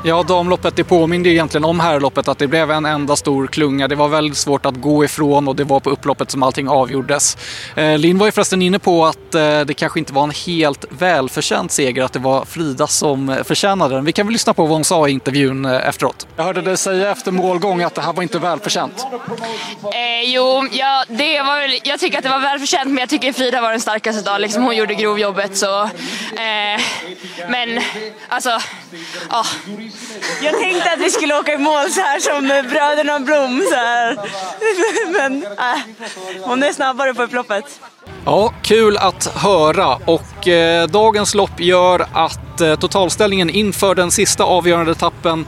Ja, 0.06 0.24
damloppet 0.24 0.76
det 0.76 0.84
påminner 0.84 1.30
egentligen 1.30 1.66
om 1.66 1.80
herrloppet 1.80 2.28
att 2.28 2.38
det 2.38 2.48
blev 2.48 2.72
en 2.72 2.86
enda 2.86 3.16
stor 3.16 3.48
klunga. 3.48 3.88
Det 3.88 3.96
var 3.96 4.08
väldigt 4.08 4.38
svårt 4.38 4.66
att 4.66 4.82
gå 4.82 5.06
ifrån 5.06 5.48
och 5.48 5.56
det 5.56 5.64
var 5.64 5.80
på 5.80 5.90
upploppet 5.90 6.32
som 6.32 6.44
allting 6.44 6.68
avgjordes. 6.68 7.38
Eh, 7.76 7.98
Linn 7.98 8.18
var 8.18 8.26
ju 8.26 8.32
förresten 8.32 8.62
inne 8.62 8.80
på 8.80 9.06
att 9.06 9.36
eh, 9.36 9.62
det 9.62 9.74
kanske 9.74 10.00
inte 10.00 10.14
var 10.14 10.24
en 10.24 10.32
helt 10.32 10.86
välförtjänt 10.90 11.72
seger, 11.72 12.04
att 12.04 12.14
det 12.14 12.20
var 12.20 12.46
Frida 12.46 12.88
som 12.88 13.30
eh, 13.30 13.44
förtjänade 13.44 13.96
den. 13.96 14.06
Vi 14.06 14.12
kan 14.12 14.28
väl 14.28 14.34
lyssna 14.34 14.54
på 14.54 14.62
vad 14.66 14.72
hon 14.72 14.84
sa 14.84 15.08
i 15.08 15.12
intervjun 15.12 15.66
eh, 15.66 15.88
efteråt. 15.88 16.28
Jag 16.36 16.44
hörde 16.44 16.62
dig 16.62 16.78
säga 16.78 17.12
efter 17.12 17.32
målgång 17.32 17.84
att 17.84 17.96
det 17.96 18.02
här 18.02 18.14
var 18.14 18.24
inte 18.24 18.40
välförtjänt. 18.40 19.06
Eh, 19.84 20.22
jo, 20.26 20.68
ja, 20.72 21.06
det 21.08 21.42
var, 21.42 21.88
jag 21.88 22.00
tycker 22.00 22.18
att 22.18 22.24
det 22.24 22.30
var 22.30 22.40
välförtjänt 22.40 22.88
men 22.88 22.98
jag 22.98 23.10
tycker 23.10 23.34
Frida 23.34 23.62
var 23.62 23.72
den 23.72 23.82
starkaste 23.82 24.22
idag. 24.22 24.42
Liksom, 24.42 24.64
hon 24.64 24.76
gjorde 24.76 24.94
grovjobbet 24.94 25.58
så... 25.58 25.84
Eh, 25.84 26.82
men 27.50 27.82
alltså, 28.30 28.60
ja. 29.30 29.46
Jag 30.44 30.60
tänkte 30.60 30.92
att 30.94 31.00
vi 31.00 31.10
skulle 31.10 31.36
åka 31.40 31.54
i 31.54 31.58
mål 31.58 31.90
så 31.90 32.02
här 32.02 32.20
som 32.20 32.52
eh, 32.52 32.64
bröderna 32.64 33.20
Blom. 33.20 33.64
Så 33.70 33.76
här. 33.76 34.18
Men 35.12 35.44
äh, 35.44 35.80
hon 36.42 36.64
är 36.64 36.74
snabbare 36.74 37.14
på 37.14 37.24
upploppet. 37.24 37.80
Ja, 38.26 38.54
kul 38.62 38.98
att 38.98 39.26
höra 39.26 39.96
och 39.96 40.48
eh, 40.48 40.88
dagens 40.88 41.36
lopp 41.36 41.60
gör 41.60 42.06
att 42.14 42.62
eh, 42.62 42.76
totalställningen 42.76 43.50
inför 43.50 43.96
den 43.96 44.12
sista 44.12 44.44
avgörande 44.44 44.92
etappen 44.92 45.46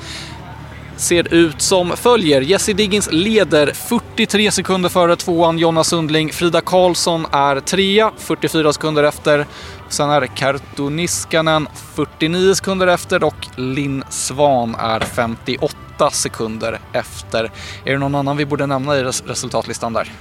ser 0.98 1.34
ut 1.34 1.62
som 1.62 1.98
följer. 1.98 2.42
Jesse 2.42 2.74
Diggins 2.74 3.10
leder 3.12 3.74
43 3.74 4.52
sekunder 4.52 4.90
före 4.90 5.16
tvåan 5.16 5.58
Jonna 5.58 5.84
Sundling. 5.84 6.34
Frida 6.34 6.62
Karlsson 6.62 7.28
är 7.32 7.60
trea, 7.60 8.12
44 8.18 8.74
sekunder 8.74 9.04
efter. 9.04 9.46
Sen 9.90 10.10
är 10.10 10.28
Kartuniskanen 10.28 11.68
49 11.96 12.56
sekunder 12.56 12.88
efter 12.88 13.24
och 13.24 13.48
Linn 13.56 14.04
Svan 14.10 14.76
är 14.80 15.00
58 15.00 16.10
sekunder 16.12 16.80
efter. 16.94 17.52
Är 17.86 17.92
det 17.92 17.98
någon 17.98 18.16
annan 18.16 18.38
vi 18.38 18.46
borde 18.46 18.66
nämna 18.66 18.98
i 18.98 19.04
resultatlistan 19.04 19.94
där? 19.94 20.12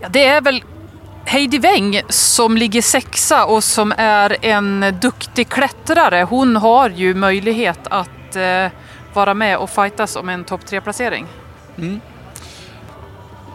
Ja, 0.00 0.08
det 0.08 0.26
är 0.26 0.40
väl 0.40 0.64
Heidi 1.24 1.58
Weng 1.58 2.00
som 2.08 2.56
ligger 2.56 2.82
sexa 2.82 3.44
och 3.44 3.64
som 3.64 3.94
är 3.96 4.36
en 4.40 4.98
duktig 5.02 5.48
klättrare. 5.48 6.22
Hon 6.22 6.56
har 6.56 6.90
ju 6.90 7.14
möjlighet 7.14 7.80
att 7.90 8.36
eh, 8.36 8.66
vara 9.14 9.34
med 9.34 9.58
och 9.58 9.70
fightas 9.70 10.16
om 10.16 10.28
en 10.28 10.44
topp 10.44 10.66
tre-placering. 10.66 11.26
Mm. 11.78 12.00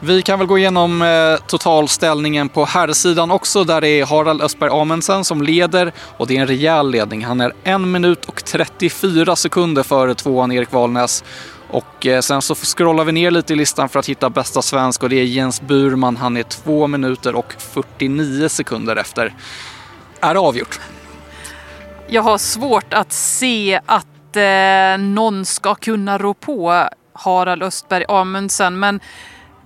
Vi 0.02 0.22
kan 0.22 0.40
väl 0.40 0.48
gå 0.48 0.58
igenom 0.58 1.02
eh, 1.02 1.46
totalställningen 1.48 2.50
på 2.50 2.66
herrsidan 2.66 3.32
också 3.32 3.64
där 3.64 3.82
det 3.82 3.90
är 3.90 4.06
Harald 4.06 4.42
Östberg 4.42 4.70
Amundsen 4.74 5.24
som 5.24 5.42
leder 5.42 5.92
och 6.18 6.28
det 6.28 6.38
är 6.38 6.42
en 6.42 6.48
rejäl 6.48 6.92
ledning. 6.92 7.26
Han 7.26 7.42
är 7.42 7.54
1 7.64 7.82
minut 7.82 8.26
och 8.26 8.44
34 8.44 9.36
sekunder 9.36 9.84
före 9.84 10.16
tvåan 10.16 10.52
Erik 10.52 10.72
Valnäs. 10.72 11.24
Och 11.70 12.08
eh, 12.08 12.22
sen 12.22 12.42
så 12.42 12.56
scrollar 12.56 13.04
vi 13.04 13.12
ner 13.12 13.32
lite 13.32 13.54
i 13.54 13.56
listan 13.56 13.90
för 13.90 14.00
att 14.00 14.10
hitta 14.10 14.30
bästa 14.30 14.62
svensk 14.62 15.04
och 15.04 15.10
det 15.10 15.16
är 15.16 15.24
Jens 15.24 15.62
Burman. 15.62 16.18
Han 16.18 16.38
är 16.38 16.44
2 16.44 16.88
minuter 16.88 17.36
och 17.36 17.54
49 17.60 18.50
sekunder 18.50 18.96
efter. 18.96 19.34
Är 20.20 20.34
det 20.34 20.40
avgjort? 20.40 20.80
Jag 22.08 22.22
har 22.22 22.38
svårt 22.38 22.94
att 22.94 23.12
se 23.12 23.80
att 23.86 24.36
eh, 24.36 24.98
någon 25.00 25.46
ska 25.46 25.76
kunna 25.76 26.18
rå 26.18 26.34
på 26.34 26.90
Harald 27.14 27.64
Östberg 27.64 28.06
Amundsen. 28.08 28.80
Men 28.80 29.00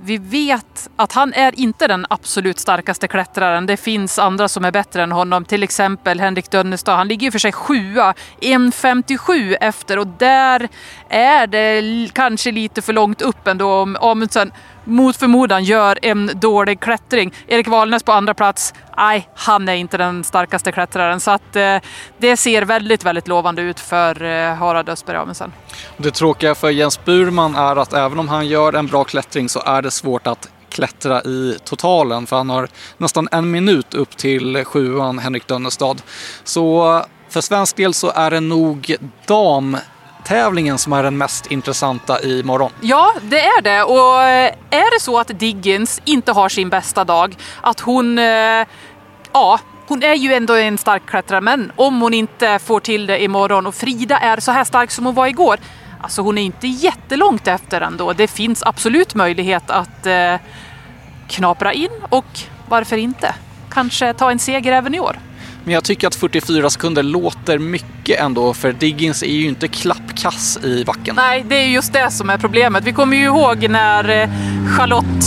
vi 0.06 0.18
vet 0.18 0.90
att 0.96 1.14
han 1.14 1.34
är 1.34 1.60
inte 1.60 1.88
den 1.88 2.06
absolut 2.10 2.60
starkaste 2.60 3.08
klättraren. 3.08 3.66
Det 3.66 3.78
finns 3.78 4.20
andra 4.20 4.48
som 4.48 4.66
är 4.66 4.72
bättre 4.72 5.04
än 5.04 5.12
honom. 5.12 5.46
Till 5.46 5.64
exempel 5.64 6.20
Henrik 6.20 6.52
Dönnestad. 6.52 6.96
Han 6.96 7.08
ligger 7.08 7.28
ju 7.28 7.32
för 7.32 7.40
sig 7.40 7.52
sjua, 7.52 8.14
1.57 8.42 9.58
efter 9.62 10.00
och 10.00 10.08
där 10.08 10.70
är 11.10 11.48
det 11.48 12.10
kanske 12.14 12.52
lite 12.52 12.82
för 12.82 12.94
långt 12.94 13.22
upp 13.22 13.48
ändå 13.48 13.74
om 13.74 13.98
Amundsen 14.02 14.52
mot 14.84 15.18
förmodan 15.18 15.64
gör 15.64 16.00
en 16.02 16.32
dålig 16.34 16.80
klättring. 16.80 17.34
Erik 17.48 17.68
Valnes 17.68 18.04
på 18.04 18.12
andra 18.12 18.34
plats. 18.34 18.74
Nej, 18.98 19.30
han 19.36 19.70
är 19.70 19.74
inte 19.74 19.98
den 19.98 20.24
starkaste 20.24 20.72
klättraren 20.72 21.20
så 21.20 21.32
att 21.32 21.56
eh, 21.56 21.78
det 22.18 22.38
ser 22.38 22.62
väldigt, 22.62 23.06
väldigt 23.06 23.28
lovande 23.28 23.62
ut 23.62 23.80
för 23.80 24.24
eh, 24.24 24.56
Harald 24.56 24.90
Östberg 24.90 25.18
Amundsen. 25.18 25.54
Det 25.98 26.12
tråkiga 26.12 26.56
för 26.56 26.70
Jens 26.70 27.06
Burman 27.06 27.56
är 27.56 27.76
att 27.76 27.94
även 27.94 28.20
om 28.20 28.30
han 28.30 28.48
gör 28.48 28.74
en 28.74 28.88
bra 28.88 29.04
klättring 29.04 29.50
så 29.50 29.62
är 29.66 29.82
det 29.82 29.92
svårt 29.92 30.28
att 30.28 30.50
klättra 30.70 31.22
i 31.22 31.58
totalen 31.64 32.28
för 32.28 32.36
han 32.36 32.50
har 32.50 32.68
nästan 32.98 33.28
en 33.32 33.52
minut 33.52 33.94
upp 33.94 34.18
till 34.18 34.66
sjuan 34.66 35.20
Henrik 35.20 35.48
Dönnestad. 35.48 36.02
Så 36.44 36.96
eh, 36.98 37.06
för 37.30 37.42
svensk 37.42 37.76
del 37.76 37.94
så 37.94 38.12
är 38.16 38.32
det 38.32 38.40
nog 38.40 38.96
dam 39.26 39.78
tävlingen 40.26 40.78
som 40.78 40.94
är 40.94 41.04
den 41.04 41.18
mest 41.18 41.46
intressanta 41.46 42.22
i 42.22 42.44
morgon. 42.44 42.72
Ja, 42.82 43.14
det 43.22 43.40
är 43.40 43.62
det. 43.62 43.84
Och 43.84 44.24
eh, 44.24 44.54
är 44.70 44.98
det 44.98 45.02
så 45.02 45.20
att 45.20 45.40
Diggins 45.40 46.02
inte 46.06 46.32
har 46.32 46.50
sin 46.50 46.70
bästa 46.70 47.04
dag, 47.04 47.36
att 47.62 47.80
hon, 47.80 48.20
eh, 48.20 48.66
ja, 49.34 49.60
hon 49.88 50.04
är 50.04 50.16
ju 50.16 50.34
ändå 50.34 50.56
en 50.56 50.78
stark 50.78 51.06
klättrare, 51.06 51.42
men 51.42 51.72
om 51.76 52.02
hon 52.02 52.14
inte 52.14 52.60
får 52.60 52.80
till 52.80 53.06
det 53.06 53.24
imorgon 53.24 53.68
och 53.68 53.76
Frida 53.76 54.18
är 54.18 54.40
så 54.40 54.52
här 54.52 54.64
stark 54.64 54.92
som 54.92 55.06
hon 55.06 55.16
var 55.16 55.28
igår, 55.28 55.60
alltså 56.02 56.22
hon 56.22 56.38
är 56.38 56.42
inte 56.42 56.68
jättelångt 56.68 57.48
efter 57.48 57.82
ändå. 57.82 58.14
Det 58.14 58.28
finns 58.28 58.64
absolut 58.64 59.16
möjlighet 59.16 59.70
att 59.70 60.06
eh, 60.06 60.36
knapra 61.28 61.74
in 61.74 61.92
och 62.10 62.40
varför 62.70 62.98
inte? 62.98 63.36
Kanske 63.70 64.14
ta 64.14 64.32
en 64.32 64.40
seger 64.40 64.72
även 64.72 64.96
i 64.96 65.00
år. 65.00 65.20
Men 65.64 65.74
jag 65.74 65.84
tycker 65.84 66.08
att 66.08 66.16
44 66.16 66.70
sekunder 66.70 67.04
låter 67.04 67.60
mycket 67.60 68.20
ändå 68.20 68.54
för 68.54 68.74
Diggins 68.74 69.24
är 69.24 69.28
ju 69.28 69.48
inte 69.48 69.68
klappkass 70.14 70.58
i 70.64 70.86
backen. 70.86 71.16
Nej, 71.16 71.46
det 71.48 71.56
är 71.56 71.68
just 71.68 71.94
det 71.94 72.12
som 72.12 72.30
är 72.30 72.38
problemet. 72.38 72.84
Vi 72.84 72.94
kommer 72.94 73.18
ju 73.18 73.24
ihåg 73.24 73.70
när 73.70 74.10
eh, 74.10 74.30
Charlotte... 74.78 75.26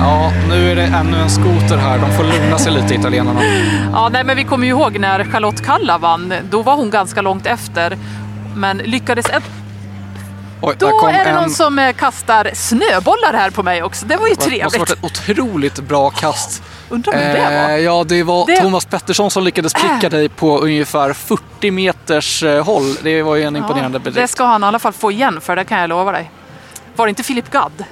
Ja, 0.00 0.32
nu 0.48 0.70
är 0.70 0.76
det 0.76 0.82
ännu 0.82 1.16
en 1.16 1.30
skoter 1.30 1.76
här. 1.76 1.98
De 1.98 2.10
får 2.10 2.24
lugna 2.24 2.58
sig 2.58 2.72
lite 2.72 2.94
italienarna. 2.94 3.40
Ja, 3.92 4.08
nej, 4.12 4.24
men 4.24 4.36
vi 4.36 4.44
kommer 4.44 4.66
ju 4.66 4.70
ihåg 4.70 4.98
när 4.98 5.24
Charlotte 5.24 5.64
Kalla 5.64 5.98
vann. 5.98 6.34
Då 6.50 6.62
var 6.62 6.76
hon 6.76 6.90
ganska 6.90 7.22
långt 7.22 7.46
efter. 7.46 7.98
Men 8.56 8.78
lyckades... 8.78 9.26
Oj, 10.60 10.76
Då 10.78 11.08
är 11.08 11.12
det 11.12 11.30
en... 11.30 11.34
någon 11.34 11.50
som 11.50 11.78
eh, 11.78 11.92
kastar 11.92 12.50
snöbollar 12.54 13.32
här 13.32 13.50
på 13.50 13.62
mig 13.62 13.82
också. 13.82 14.06
Det 14.06 14.16
var 14.16 14.28
ju 14.28 14.34
trevligt. 14.34 14.72
Det 14.72 14.78
måste 14.78 14.94
varit 14.94 15.14
ett 15.14 15.20
otroligt 15.28 15.80
bra 15.80 16.10
kast. 16.10 16.62
Undrar 16.88 17.12
vem 17.12 17.34
det 17.34 17.62
var? 17.62 17.70
Eh, 17.70 17.76
ja, 17.76 18.04
det 18.04 18.22
var 18.22 18.46
det... 18.46 18.60
Thomas 18.60 18.86
Pettersson 18.86 19.30
som 19.30 19.44
lyckades 19.44 19.72
pricka 19.72 20.06
äh. 20.06 20.10
dig 20.10 20.28
på 20.28 20.58
ungefär 20.58 21.12
40 21.12 21.70
meters 21.70 22.42
eh, 22.42 22.64
håll. 22.64 22.94
Det 23.02 23.22
var 23.22 23.36
ju 23.36 23.42
en 23.42 23.56
imponerande 23.56 23.98
bedrift. 23.98 24.16
Det 24.16 24.28
ska 24.28 24.44
han 24.44 24.64
i 24.64 24.66
alla 24.66 24.78
fall 24.78 24.92
få 24.92 25.12
igen 25.12 25.40
för, 25.40 25.56
det 25.56 25.64
kan 25.64 25.80
jag 25.80 25.88
lova 25.88 26.12
dig. 26.12 26.30
Var 26.96 27.06
det 27.06 27.10
inte 27.10 27.22
Filip 27.22 27.50
Gadd? 27.50 27.84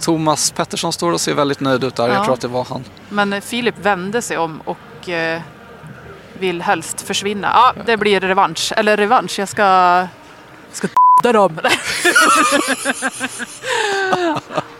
Thomas 0.00 0.50
Pettersson 0.50 0.92
står 0.92 1.12
och 1.12 1.20
ser 1.20 1.34
väldigt 1.34 1.60
nöjd 1.60 1.84
ut 1.84 1.96
där. 1.96 2.08
Ja. 2.08 2.14
Jag 2.14 2.24
tror 2.24 2.34
att 2.34 2.40
det 2.40 2.48
var 2.48 2.64
han. 2.64 2.84
Men 3.08 3.42
Filip 3.42 3.74
vände 3.78 4.22
sig 4.22 4.38
om 4.38 4.60
och 4.64 5.08
vill 6.38 6.62
helst 6.62 7.00
försvinna. 7.00 7.50
Ja, 7.54 7.82
det 7.86 7.96
blir 7.96 8.20
revansch. 8.20 8.72
Eller 8.76 8.96
revansch, 8.96 9.38
jag 9.38 9.48
ska... 9.48 10.06
ska 10.72 10.88
dem. 11.22 11.60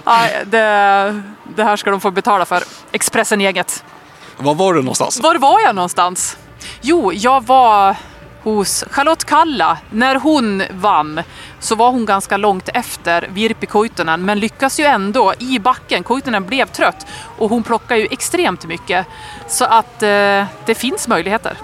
ja, 0.05 0.29
det, 0.45 1.23
det 1.57 1.64
här 1.64 1.76
ska 1.76 1.91
de 1.91 2.00
få 2.00 2.11
betala 2.11 2.45
för. 2.45 2.62
Expressen 2.93 3.41
eget. 3.41 3.85
Var 4.37 4.55
var 4.55 4.75
du 4.75 4.81
någonstans? 4.81 5.21
Var 5.21 5.35
var 5.35 5.61
jag 5.61 5.75
någonstans? 5.75 6.37
Jo, 6.81 7.12
jag 7.12 7.47
var 7.47 7.97
hos 8.43 8.85
Charlotte 8.91 9.25
Kalla. 9.25 9.79
När 9.91 10.17
hon 10.17 10.62
vann 10.71 11.21
så 11.61 11.75
var 11.75 11.91
hon 11.91 12.07
ganska 12.07 12.37
långt 12.37 12.69
efter 12.75 13.29
Virpi 13.33 13.67
Koitunen 13.67 14.25
men 14.25 14.41
lyckas 14.41 14.81
ju 14.81 14.85
ändå 14.85 15.35
i 15.38 15.59
backen. 15.59 16.03
Koitunen 16.03 16.45
blev 16.47 16.67
trött 16.67 17.07
och 17.38 17.50
hon 17.50 17.62
plockar 17.62 17.97
ju 17.97 18.09
extremt 18.11 18.67
mycket. 18.67 19.07
Så 19.49 19.64
att 19.64 20.03
eh, 20.03 20.45
det 20.67 20.75
finns 20.76 21.09
möjligheter. 21.09 21.57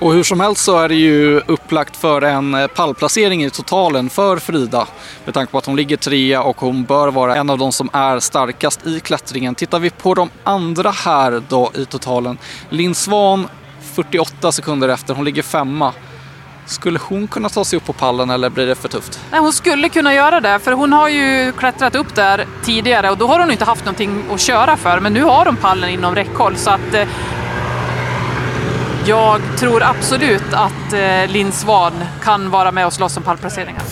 Och 0.00 0.12
hur 0.12 0.22
som 0.22 0.40
helst 0.40 0.64
så 0.64 0.78
är 0.78 0.88
det 0.88 0.94
ju 0.94 1.40
upplagt 1.46 1.96
för 1.96 2.22
en 2.22 2.54
eh, 2.54 2.66
pallplacering 2.66 3.44
i 3.44 3.50
totalen 3.50 4.10
för 4.10 4.36
Frida. 4.36 4.86
Med 5.24 5.34
tanke 5.34 5.52
på 5.52 5.58
att 5.58 5.66
hon 5.66 5.76
ligger 5.76 5.96
trea 5.96 6.42
och 6.42 6.60
hon 6.60 6.84
bör 6.84 7.08
vara 7.08 7.36
en 7.36 7.50
av 7.50 7.58
de 7.58 7.72
som 7.72 7.90
är 7.92 8.20
starkast 8.20 8.86
i 8.86 9.00
klättringen. 9.00 9.54
Tittar 9.54 9.78
vi 9.78 9.90
på 9.90 10.14
de 10.14 10.30
andra 10.44 10.90
här 10.90 11.42
då 11.48 11.70
i 11.74 11.84
totalen. 11.84 12.38
Linn 12.68 12.94
Svan 12.94 13.48
48 13.94 14.52
sekunder 14.52 14.88
efter, 14.88 15.14
hon 15.14 15.24
ligger 15.24 15.42
femma. 15.42 15.92
Skulle 16.66 16.98
hon 17.02 17.28
kunna 17.28 17.48
ta 17.48 17.64
sig 17.64 17.76
upp 17.76 17.86
på 17.86 17.92
pallen 17.92 18.30
eller 18.30 18.50
blir 18.50 18.66
det 18.66 18.74
för 18.74 18.88
tufft? 18.88 19.20
Nej, 19.30 19.40
hon 19.40 19.52
skulle 19.52 19.88
kunna 19.88 20.14
göra 20.14 20.40
det 20.40 20.58
för 20.58 20.72
hon 20.72 20.92
har 20.92 21.08
ju 21.08 21.52
klättrat 21.52 21.94
upp 21.94 22.14
där 22.14 22.46
tidigare 22.62 23.10
och 23.10 23.18
då 23.18 23.26
har 23.26 23.40
hon 23.40 23.50
inte 23.50 23.64
haft 23.64 23.84
någonting 23.84 24.24
att 24.32 24.40
köra 24.40 24.76
för. 24.76 25.00
Men 25.00 25.12
nu 25.12 25.22
har 25.22 25.44
hon 25.44 25.56
pallen 25.56 25.90
inom 25.90 26.14
räckhåll 26.14 26.56
så 26.56 26.70
att 26.70 26.94
eh, 26.94 27.08
jag 29.08 29.40
tror 29.58 29.82
absolut 29.82 30.52
att 30.52 30.92
eh, 30.92 31.26
Linn 31.28 31.52
Svan 31.52 31.92
kan 32.22 32.50
vara 32.50 32.72
med 32.72 32.86
och 32.86 32.92
slåss 32.92 33.16
om 33.16 33.22
pallplaceringar. 33.22 33.82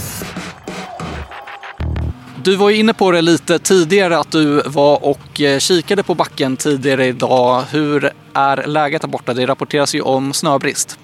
Du 2.42 2.56
var 2.56 2.70
ju 2.70 2.76
inne 2.76 2.94
på 2.94 3.10
det 3.10 3.22
lite 3.22 3.58
tidigare 3.58 4.18
att 4.18 4.30
du 4.30 4.62
var 4.66 5.04
och 5.04 5.40
eh, 5.40 5.58
kikade 5.58 6.02
på 6.02 6.14
backen 6.14 6.56
tidigare 6.56 7.06
idag. 7.06 7.62
Hur 7.70 8.10
är 8.32 8.66
läget 8.66 9.02
där 9.02 9.08
borta? 9.08 9.34
Det 9.34 9.46
rapporteras 9.46 9.94
ju 9.94 10.00
om 10.00 10.32
snöbrist. 10.32 10.98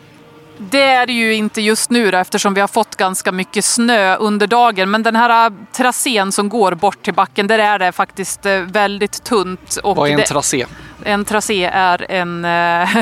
Det 0.58 0.82
är 0.82 1.06
det 1.06 1.12
ju 1.12 1.34
inte 1.34 1.60
just 1.60 1.90
nu 1.90 2.10
då, 2.10 2.18
eftersom 2.18 2.54
vi 2.54 2.60
har 2.60 2.68
fått 2.68 2.96
ganska 2.96 3.32
mycket 3.32 3.64
snö 3.64 4.16
under 4.16 4.46
dagen. 4.46 4.90
Men 4.90 5.02
den 5.02 5.16
här 5.16 5.46
äh, 5.46 5.52
tracén 5.72 6.32
som 6.32 6.48
går 6.48 6.74
bort 6.74 7.02
till 7.02 7.14
backen, 7.14 7.46
där 7.46 7.58
är 7.58 7.78
det 7.78 7.92
faktiskt 7.92 8.46
väldigt 8.62 9.24
tunt. 9.24 9.78
Och 9.82 9.96
Vad 9.96 10.08
är 10.08 10.18
en 10.18 10.24
tracé? 10.24 10.66
En 11.04 11.24
tracé 11.24 11.64
är 11.64 12.06
en, 12.10 12.44
eh, 12.44 12.96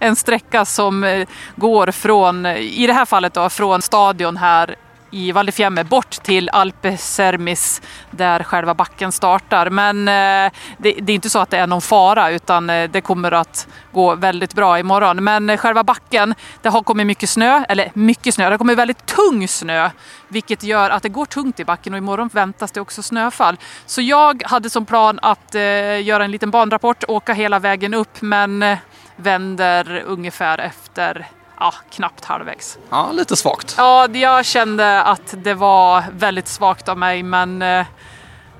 en 0.00 0.16
sträcka 0.16 0.64
som 0.64 1.04
eh, 1.04 1.28
går 1.56 1.90
från, 1.90 2.46
i 2.46 2.86
det 2.86 2.92
här 2.92 3.04
fallet 3.04 3.34
då, 3.34 3.48
från 3.48 3.82
stadion 3.82 4.36
här 4.36 4.76
i 5.16 5.32
Val 5.32 5.46
di 5.46 5.84
bort 5.84 6.10
till 6.10 6.48
Alpe 6.48 6.96
Sermis 6.96 7.82
där 8.10 8.42
själva 8.42 8.74
backen 8.74 9.12
startar. 9.12 9.70
Men 9.70 10.08
eh, 10.08 10.52
det, 10.78 10.92
det, 10.92 11.12
är 11.12 11.14
inte 11.14 11.30
så 11.30 11.38
att 11.38 11.50
det 11.50 11.58
är 11.58 11.66
någon 11.66 11.80
fara 11.80 12.30
utan 12.30 12.70
eh, 12.70 12.90
det 12.90 13.00
kommer 13.00 13.32
att 13.32 13.68
gå 13.92 14.14
väldigt 14.14 14.54
bra 14.54 14.78
imorgon. 14.78 15.24
Men 15.24 15.50
eh, 15.50 15.56
själva 15.56 15.84
backen, 15.84 16.34
det 16.62 16.68
har 16.68 16.82
kommit 16.82 17.06
mycket 17.06 17.30
snö, 17.30 17.64
eller 17.68 17.90
mycket 17.94 18.34
snö, 18.34 18.44
det 18.44 18.50
har 18.50 18.58
kommit 18.58 18.78
väldigt 18.78 19.06
tung 19.06 19.48
snö. 19.48 19.90
Vilket 20.28 20.62
gör 20.62 20.90
att 20.90 21.02
det 21.02 21.08
går 21.08 21.26
tungt 21.26 21.60
i 21.60 21.64
backen 21.64 21.92
och 21.92 21.98
imorgon 21.98 22.30
väntas 22.32 22.72
det 22.72 22.80
också 22.80 23.02
snöfall. 23.02 23.56
Så 23.86 24.02
jag 24.02 24.42
hade 24.46 24.70
som 24.70 24.86
plan 24.86 25.18
att 25.22 25.54
eh, 25.54 26.04
göra 26.04 26.24
en 26.24 26.30
liten 26.30 26.50
banrapport, 26.50 27.04
åka 27.08 27.32
hela 27.32 27.58
vägen 27.58 27.94
upp 27.94 28.22
men 28.22 28.62
eh, 28.62 28.78
vänder 29.16 30.02
ungefär 30.06 30.58
efter 30.58 31.26
ja, 31.60 31.74
knappt 31.90 32.24
halvvägs. 32.24 32.78
Ja, 32.90 33.12
lite 33.12 33.36
svagt. 33.36 33.74
Ja, 33.78 34.08
jag 34.12 34.44
kände 34.44 35.02
att 35.02 35.34
det 35.44 35.54
var 35.54 36.04
väldigt 36.12 36.48
svagt 36.48 36.88
av 36.88 36.98
mig 36.98 37.22
men 37.22 37.62
eh, 37.62 37.86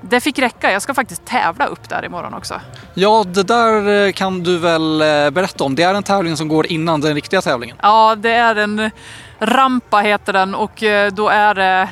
det 0.01 0.19
fick 0.19 0.39
räcka. 0.39 0.71
Jag 0.71 0.81
ska 0.81 0.93
faktiskt 0.93 1.25
tävla 1.25 1.65
upp 1.65 1.89
där 1.89 2.05
imorgon 2.05 2.33
också. 2.33 2.61
Ja, 2.93 3.23
det 3.27 3.43
där 3.43 4.05
eh, 4.05 4.11
kan 4.11 4.43
du 4.43 4.57
väl 4.57 5.01
eh, 5.01 5.29
berätta 5.29 5.63
om. 5.63 5.75
Det 5.75 5.83
är 5.83 5.93
en 5.93 6.03
tävling 6.03 6.37
som 6.37 6.47
går 6.47 6.67
innan 6.67 7.01
den 7.01 7.15
riktiga 7.15 7.41
tävlingen. 7.41 7.77
Ja, 7.81 8.15
det 8.15 8.31
är 8.31 8.55
en 8.55 8.91
rampa 9.39 9.99
heter 9.99 10.33
den 10.33 10.55
och 10.55 10.83
då 11.11 11.29
är 11.29 11.53
det 11.53 11.89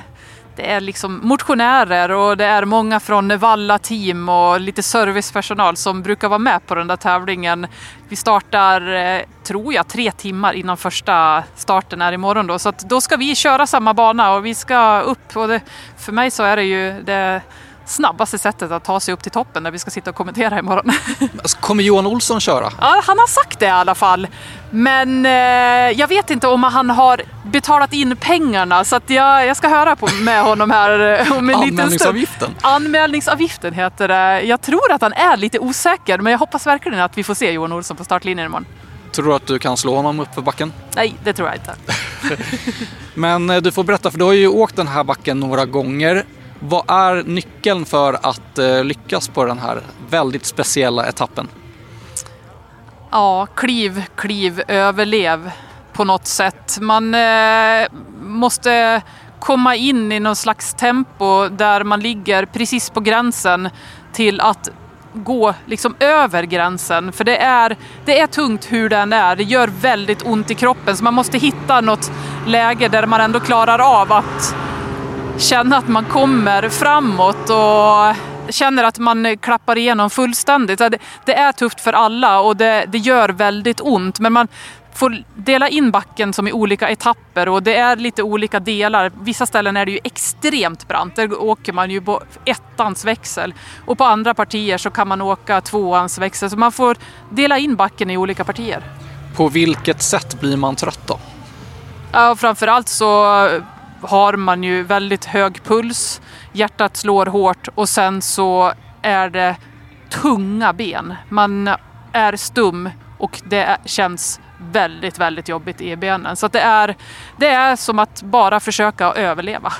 det 0.55 0.71
är 0.71 0.79
liksom 0.79 1.19
motionärer 1.23 2.11
och 2.11 2.37
det 2.37 2.45
är 2.45 2.65
många 2.65 2.99
från 2.99 3.37
Valla 3.37 3.79
team 3.79 4.29
och 4.29 4.59
lite 4.59 4.83
servicepersonal 4.83 5.77
som 5.77 6.01
brukar 6.01 6.29
vara 6.29 6.39
med 6.39 6.67
på 6.67 6.75
den 6.75 6.87
där 6.87 6.95
tävlingen. 6.95 7.67
Vi 8.09 8.15
startar, 8.15 8.93
eh, 8.93 9.21
tror 9.43 9.73
jag, 9.73 9.87
tre 9.87 10.11
timmar 10.11 10.53
innan 10.53 10.77
första 10.77 11.43
starten 11.55 12.01
är 12.01 12.11
imorgon 12.11 12.47
då. 12.47 12.59
Så 12.59 12.73
då 12.79 13.01
ska 13.01 13.17
vi 13.17 13.35
köra 13.35 13.67
samma 13.67 13.93
bana 13.93 14.33
och 14.33 14.45
vi 14.45 14.55
ska 14.55 14.99
upp. 14.99 15.37
Och 15.37 15.47
det, 15.47 15.61
för 15.97 16.11
mig 16.11 16.31
så 16.31 16.43
är 16.43 16.55
det 16.55 16.63
ju 16.63 17.01
det 17.03 17.41
snabbaste 17.85 18.37
sättet 18.37 18.71
att 18.71 18.83
ta 18.83 18.99
sig 18.99 19.13
upp 19.13 19.23
till 19.23 19.31
toppen 19.31 19.63
där 19.63 19.71
vi 19.71 19.79
ska 19.79 19.91
sitta 19.91 20.09
och 20.09 20.15
kommentera 20.15 20.59
imorgon. 20.59 20.91
Alltså, 21.41 21.57
kommer 21.57 21.83
Johan 21.83 22.05
Olsson 22.05 22.39
köra? 22.41 22.71
Ja, 22.79 23.01
han 23.05 23.19
har 23.19 23.27
sagt 23.27 23.59
det 23.59 23.65
i 23.65 23.69
alla 23.69 23.95
fall. 23.95 24.27
Men 24.69 25.25
eh, 25.25 25.31
jag 25.99 26.07
vet 26.07 26.29
inte 26.29 26.47
om 26.47 26.63
han 26.63 26.89
har 26.89 27.21
betalat 27.45 27.93
in 27.93 28.17
pengarna 28.17 28.83
så 28.83 28.95
att 28.95 29.09
jag, 29.09 29.45
jag 29.47 29.57
ska 29.57 29.67
höra 29.67 29.95
på, 29.95 30.07
med 30.21 30.43
honom 30.43 30.71
här 30.71 31.21
eh, 31.21 31.37
om 31.37 31.49
en 31.49 31.59
liten 31.59 31.61
stund. 31.61 31.71
Anmälningsavgiften? 31.71 32.55
Anmälningsavgiften 32.61 33.73
heter 33.73 34.07
det. 34.07 34.41
Jag 34.41 34.61
tror 34.61 34.91
att 34.91 35.01
han 35.01 35.13
är 35.13 35.37
lite 35.37 35.59
osäker 35.59 36.17
men 36.17 36.31
jag 36.31 36.39
hoppas 36.39 36.67
verkligen 36.67 36.99
att 36.99 37.17
vi 37.17 37.23
får 37.23 37.33
se 37.33 37.51
Johan 37.51 37.71
Olsson 37.73 37.97
på 37.97 38.03
startlinjen 38.03 38.45
imorgon. 38.45 38.65
Tror 39.11 39.25
du 39.25 39.33
att 39.33 39.47
du 39.47 39.59
kan 39.59 39.77
slå 39.77 39.95
honom 39.95 40.19
upp 40.19 40.33
för 40.33 40.41
backen? 40.41 40.73
Nej, 40.95 41.15
det 41.23 41.33
tror 41.33 41.47
jag 41.47 41.57
inte. 41.57 41.75
Men 43.13 43.49
eh, 43.49 43.61
du 43.61 43.71
får 43.71 43.83
berätta, 43.83 44.11
för 44.11 44.19
du 44.19 44.25
har 44.25 44.33
ju 44.33 44.47
åkt 44.47 44.75
den 44.75 44.87
här 44.87 45.03
backen 45.03 45.39
några 45.39 45.65
gånger. 45.65 46.25
Vad 46.67 46.83
är 46.87 47.23
nyckeln 47.23 47.85
för 47.85 48.13
att 48.13 48.57
eh, 48.57 48.83
lyckas 48.83 49.27
på 49.27 49.45
den 49.45 49.59
här 49.59 49.81
väldigt 50.09 50.45
speciella 50.45 51.07
etappen? 51.07 51.47
Ja, 53.11 53.47
kliv, 53.55 54.03
kliv, 54.15 54.61
överlev 54.67 55.51
på 55.93 56.03
något 56.03 56.27
sätt. 56.27 56.77
Man 56.81 57.15
eh, 57.15 57.87
måste 58.21 59.01
komma 59.39 59.75
in 59.75 60.11
i 60.11 60.19
någon 60.19 60.35
slags 60.35 60.73
tempo 60.73 61.47
där 61.47 61.83
man 61.83 61.99
ligger 61.99 62.45
precis 62.45 62.89
på 62.89 62.99
gränsen 62.99 63.69
till 64.13 64.41
att 64.41 64.69
gå 65.13 65.53
liksom 65.65 65.95
över 65.99 66.43
gränsen. 66.43 67.11
För 67.11 67.23
det 67.23 67.37
är, 67.37 67.77
det 68.05 68.19
är 68.19 68.27
tungt 68.27 68.71
hur 68.71 68.89
den 68.89 69.13
är. 69.13 69.35
Det 69.35 69.43
gör 69.43 69.67
väldigt 69.67 70.25
ont 70.25 70.51
i 70.51 70.55
kroppen 70.55 70.97
så 70.97 71.03
man 71.03 71.13
måste 71.13 71.37
hitta 71.37 71.81
något 71.81 72.11
läge 72.47 72.87
där 72.87 73.05
man 73.05 73.21
ändå 73.21 73.39
klarar 73.39 74.01
av 74.01 74.11
att 74.11 74.55
känna 75.37 75.77
att 75.77 75.87
man 75.87 76.05
kommer 76.05 76.69
framåt 76.69 77.49
och 77.49 78.15
känner 78.53 78.83
att 78.83 78.99
man 78.99 79.37
klappar 79.37 79.77
igenom 79.77 80.09
fullständigt. 80.09 80.81
Det, 81.25 81.33
är 81.33 81.51
tufft 81.51 81.81
för 81.81 81.93
alla 81.93 82.39
och 82.39 82.57
det, 82.57 82.85
det 82.87 82.97
gör 82.97 83.29
väldigt 83.29 83.81
ont 83.81 84.19
men 84.19 84.33
man 84.33 84.47
får 84.93 85.23
dela 85.35 85.69
in 85.69 85.91
backen 85.91 86.33
som 86.33 86.47
i 86.47 86.51
olika 86.51 86.89
etapper 86.89 87.49
och 87.49 87.63
det 87.63 87.75
är 87.75 87.95
lite 87.95 88.23
olika 88.23 88.59
delar. 88.59 89.11
Vissa 89.21 89.45
ställen 89.45 89.77
är 89.77 89.85
det 89.85 89.91
ju 89.91 89.99
extremt 90.03 90.87
brant. 90.87 91.15
Där 91.15 91.41
åker 91.41 91.73
man 91.73 91.91
ju 91.91 92.01
på 92.01 92.21
ettans 92.45 93.05
växel 93.05 93.53
och 93.85 93.97
på 93.97 94.03
andra 94.03 94.33
partier 94.33 94.77
så 94.77 94.89
kan 94.89 95.07
man 95.07 95.21
åka 95.21 95.61
tvåans 95.61 96.17
växel. 96.17 96.49
Så 96.49 96.57
man 96.57 96.71
får 96.71 96.97
dela 97.29 97.57
in 97.57 97.75
backen 97.75 98.11
i 98.11 98.17
olika 98.17 98.43
partier. 98.43 98.83
På 99.35 99.49
vilket 99.49 100.01
sätt 100.01 100.39
blir 100.39 100.57
man 100.57 100.75
trött 100.75 101.07
då? 101.07 101.19
Ja, 102.11 102.35
framförallt 102.35 102.87
så 102.87 103.49
har 104.07 104.33
man 104.33 104.63
ju 104.63 104.83
väldigt 104.83 105.25
hög 105.25 105.63
puls, 105.63 106.21
hjärtat 106.53 106.97
slår 106.97 107.25
hårt 107.25 107.67
och 107.75 107.89
sen 107.89 108.21
så 108.21 108.73
är 109.01 109.29
det 109.29 109.55
tunga 110.09 110.73
ben. 110.73 111.15
Man 111.29 111.69
är 112.11 112.35
stum 112.35 112.89
och 113.17 113.41
det 113.45 113.77
känns 113.85 114.39
väldigt, 114.71 115.19
väldigt 115.19 115.49
jobbigt 115.49 115.81
i 115.81 115.95
benen. 115.95 116.35
Så 116.35 116.47
det, 116.47 116.59
är, 116.59 116.95
det 117.37 117.47
är 117.47 117.75
som 117.75 117.99
att 117.99 118.21
bara 118.21 118.59
försöka 118.59 119.05
överleva. 119.05 119.73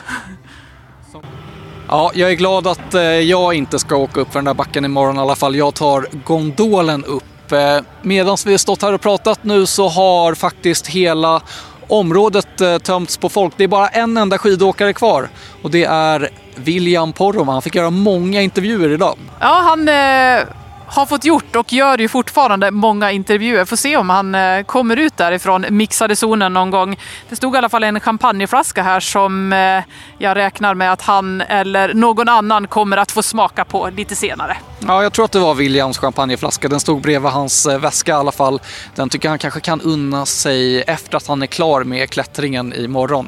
Ja, 1.87 2.11
jag 2.13 2.31
är 2.31 2.35
glad 2.35 2.67
att 2.67 2.93
eh, 2.93 3.01
jag 3.01 3.53
inte 3.53 3.79
ska 3.79 3.95
åka 3.95 4.21
upp 4.21 4.31
för 4.31 4.39
den 4.39 4.45
där 4.45 4.53
backen 4.53 4.85
imorgon 4.85 5.17
i 5.17 5.19
alla 5.19 5.35
fall. 5.35 5.55
Jag 5.55 5.73
tar 5.73 6.07
gondolen 6.25 7.03
upp. 7.03 7.51
Eh, 7.51 7.79
medan 8.01 8.37
vi 8.45 8.51
har 8.51 8.57
stått 8.57 8.81
här 8.81 8.93
och 8.93 9.01
pratat 9.01 9.43
nu 9.43 9.65
så 9.65 9.87
har 9.87 10.33
faktiskt 10.33 10.87
hela 10.87 11.41
området 11.87 12.61
eh, 12.61 12.77
tömts 12.77 13.17
på 13.17 13.29
folk. 13.29 13.53
Det 13.57 13.63
är 13.63 13.67
bara 13.67 13.87
en 13.87 14.17
enda 14.17 14.37
skidåkare 14.37 14.93
kvar 14.93 15.29
och 15.61 15.71
det 15.71 15.83
är 15.83 16.29
William 16.55 17.13
Poromaa. 17.13 17.53
Han 17.53 17.61
fick 17.61 17.75
göra 17.75 17.89
många 17.89 18.41
intervjuer 18.41 18.89
idag. 18.89 19.17
Ja, 19.39 19.61
han 19.63 19.87
eh, 19.87 20.47
har 20.87 21.05
fått 21.05 21.25
gjort 21.25 21.55
och 21.55 21.73
gör 21.73 21.97
ju 21.97 22.07
fortfarande 22.07 22.71
många 22.71 23.11
intervjuer. 23.11 23.65
Får 23.65 23.75
se 23.75 23.97
om 23.97 24.09
han 24.09 24.35
eh, 24.35 24.63
kommer 24.63 24.97
ut 24.97 25.17
därifrån 25.17 25.65
mixade 25.69 26.15
zonen 26.15 26.53
någon 26.53 26.71
gång. 26.71 26.99
Det 27.29 27.35
stod 27.35 27.55
i 27.55 27.57
alla 27.57 27.69
fall 27.69 27.83
en 27.83 27.99
champagneflaska 27.99 28.83
här 28.83 28.99
som 28.99 29.53
eh, 29.53 29.83
jag 30.17 30.35
räknar 30.35 30.73
med 30.73 30.91
att 30.91 31.01
han 31.01 31.41
eller 31.41 31.93
någon 31.93 32.29
annan 32.29 32.67
kommer 32.67 32.97
att 32.97 33.11
få 33.11 33.23
smaka 33.23 33.65
på 33.65 33.89
lite 33.95 34.15
senare. 34.15 34.57
Ja, 34.87 35.03
jag 35.03 35.13
tror 35.13 35.25
att 35.25 35.31
det 35.31 35.39
var 35.39 35.55
Williams 35.55 35.97
champagneflaska. 35.97 36.67
Den 36.67 36.79
stod 36.79 37.01
bredvid 37.01 37.31
hans 37.31 37.65
eh, 37.65 37.79
väska 37.79 38.11
i 38.11 38.15
alla 38.15 38.31
fall. 38.31 38.61
Den 38.95 39.09
tycker 39.09 39.29
han 39.29 39.39
kanske 39.39 39.59
kan 39.59 39.81
unna 39.81 40.25
sig 40.25 40.81
efter 40.81 41.17
att 41.17 41.27
han 41.27 41.41
är 41.41 41.47
klar 41.47 41.83
med 41.83 42.09
klättringen 42.09 42.73
imorgon. 42.73 43.27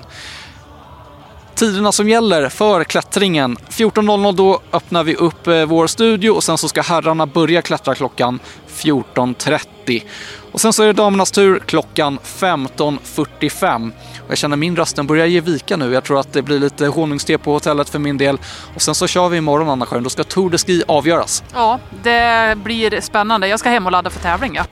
Tiderna 1.57 1.91
som 1.91 2.09
gäller 2.09 2.49
för 2.49 2.83
klättringen. 2.83 3.57
14.00 3.69 4.35
då 4.35 4.61
öppnar 4.71 5.03
vi 5.03 5.15
upp 5.15 5.47
eh, 5.47 5.65
vår 5.65 5.87
studio 5.87 6.29
och 6.29 6.43
sen 6.43 6.57
så 6.57 6.67
ska 6.67 6.81
herrarna 6.81 7.25
börja 7.25 7.61
klättra 7.61 7.95
klockan 7.95 8.39
14.30. 8.69 10.03
Och 10.51 10.61
sen 10.61 10.73
så 10.73 10.83
är 10.83 10.87
det 10.87 10.93
damernas 10.93 11.31
tur 11.31 11.59
klockan 11.59 12.19
15.45. 12.19 13.91
Och 14.25 14.31
jag 14.31 14.37
känner 14.37 14.57
min 14.57 14.75
röst 14.75 14.95
den 14.95 15.07
börjar 15.07 15.25
ge 15.25 15.41
vika 15.41 15.77
nu. 15.77 15.93
Jag 15.93 16.03
tror 16.03 16.19
att 16.19 16.33
det 16.33 16.41
blir 16.41 16.59
lite 16.59 16.87
honungste 16.87 17.37
på 17.37 17.53
hotellet 17.53 17.89
för 17.89 17.99
min 17.99 18.17
del. 18.17 18.37
Och 18.75 18.81
sen 18.81 18.95
så 18.95 19.07
kör 19.07 19.29
vi 19.29 19.37
imorgon 19.37 19.69
Anna-Karin. 19.69 20.03
Då 20.03 20.09
ska 20.09 20.23
Tour 20.23 20.49
de 20.49 20.57
Ski 20.57 20.83
avgöras. 20.87 21.43
Ja, 21.53 21.79
det 22.03 22.57
blir 22.57 23.01
spännande. 23.01 23.47
Jag 23.47 23.59
ska 23.59 23.69
hem 23.69 23.85
och 23.85 23.91
ladda 23.91 24.09
för 24.09 24.19
tävling. 24.19 24.55
Ja. 24.55 24.63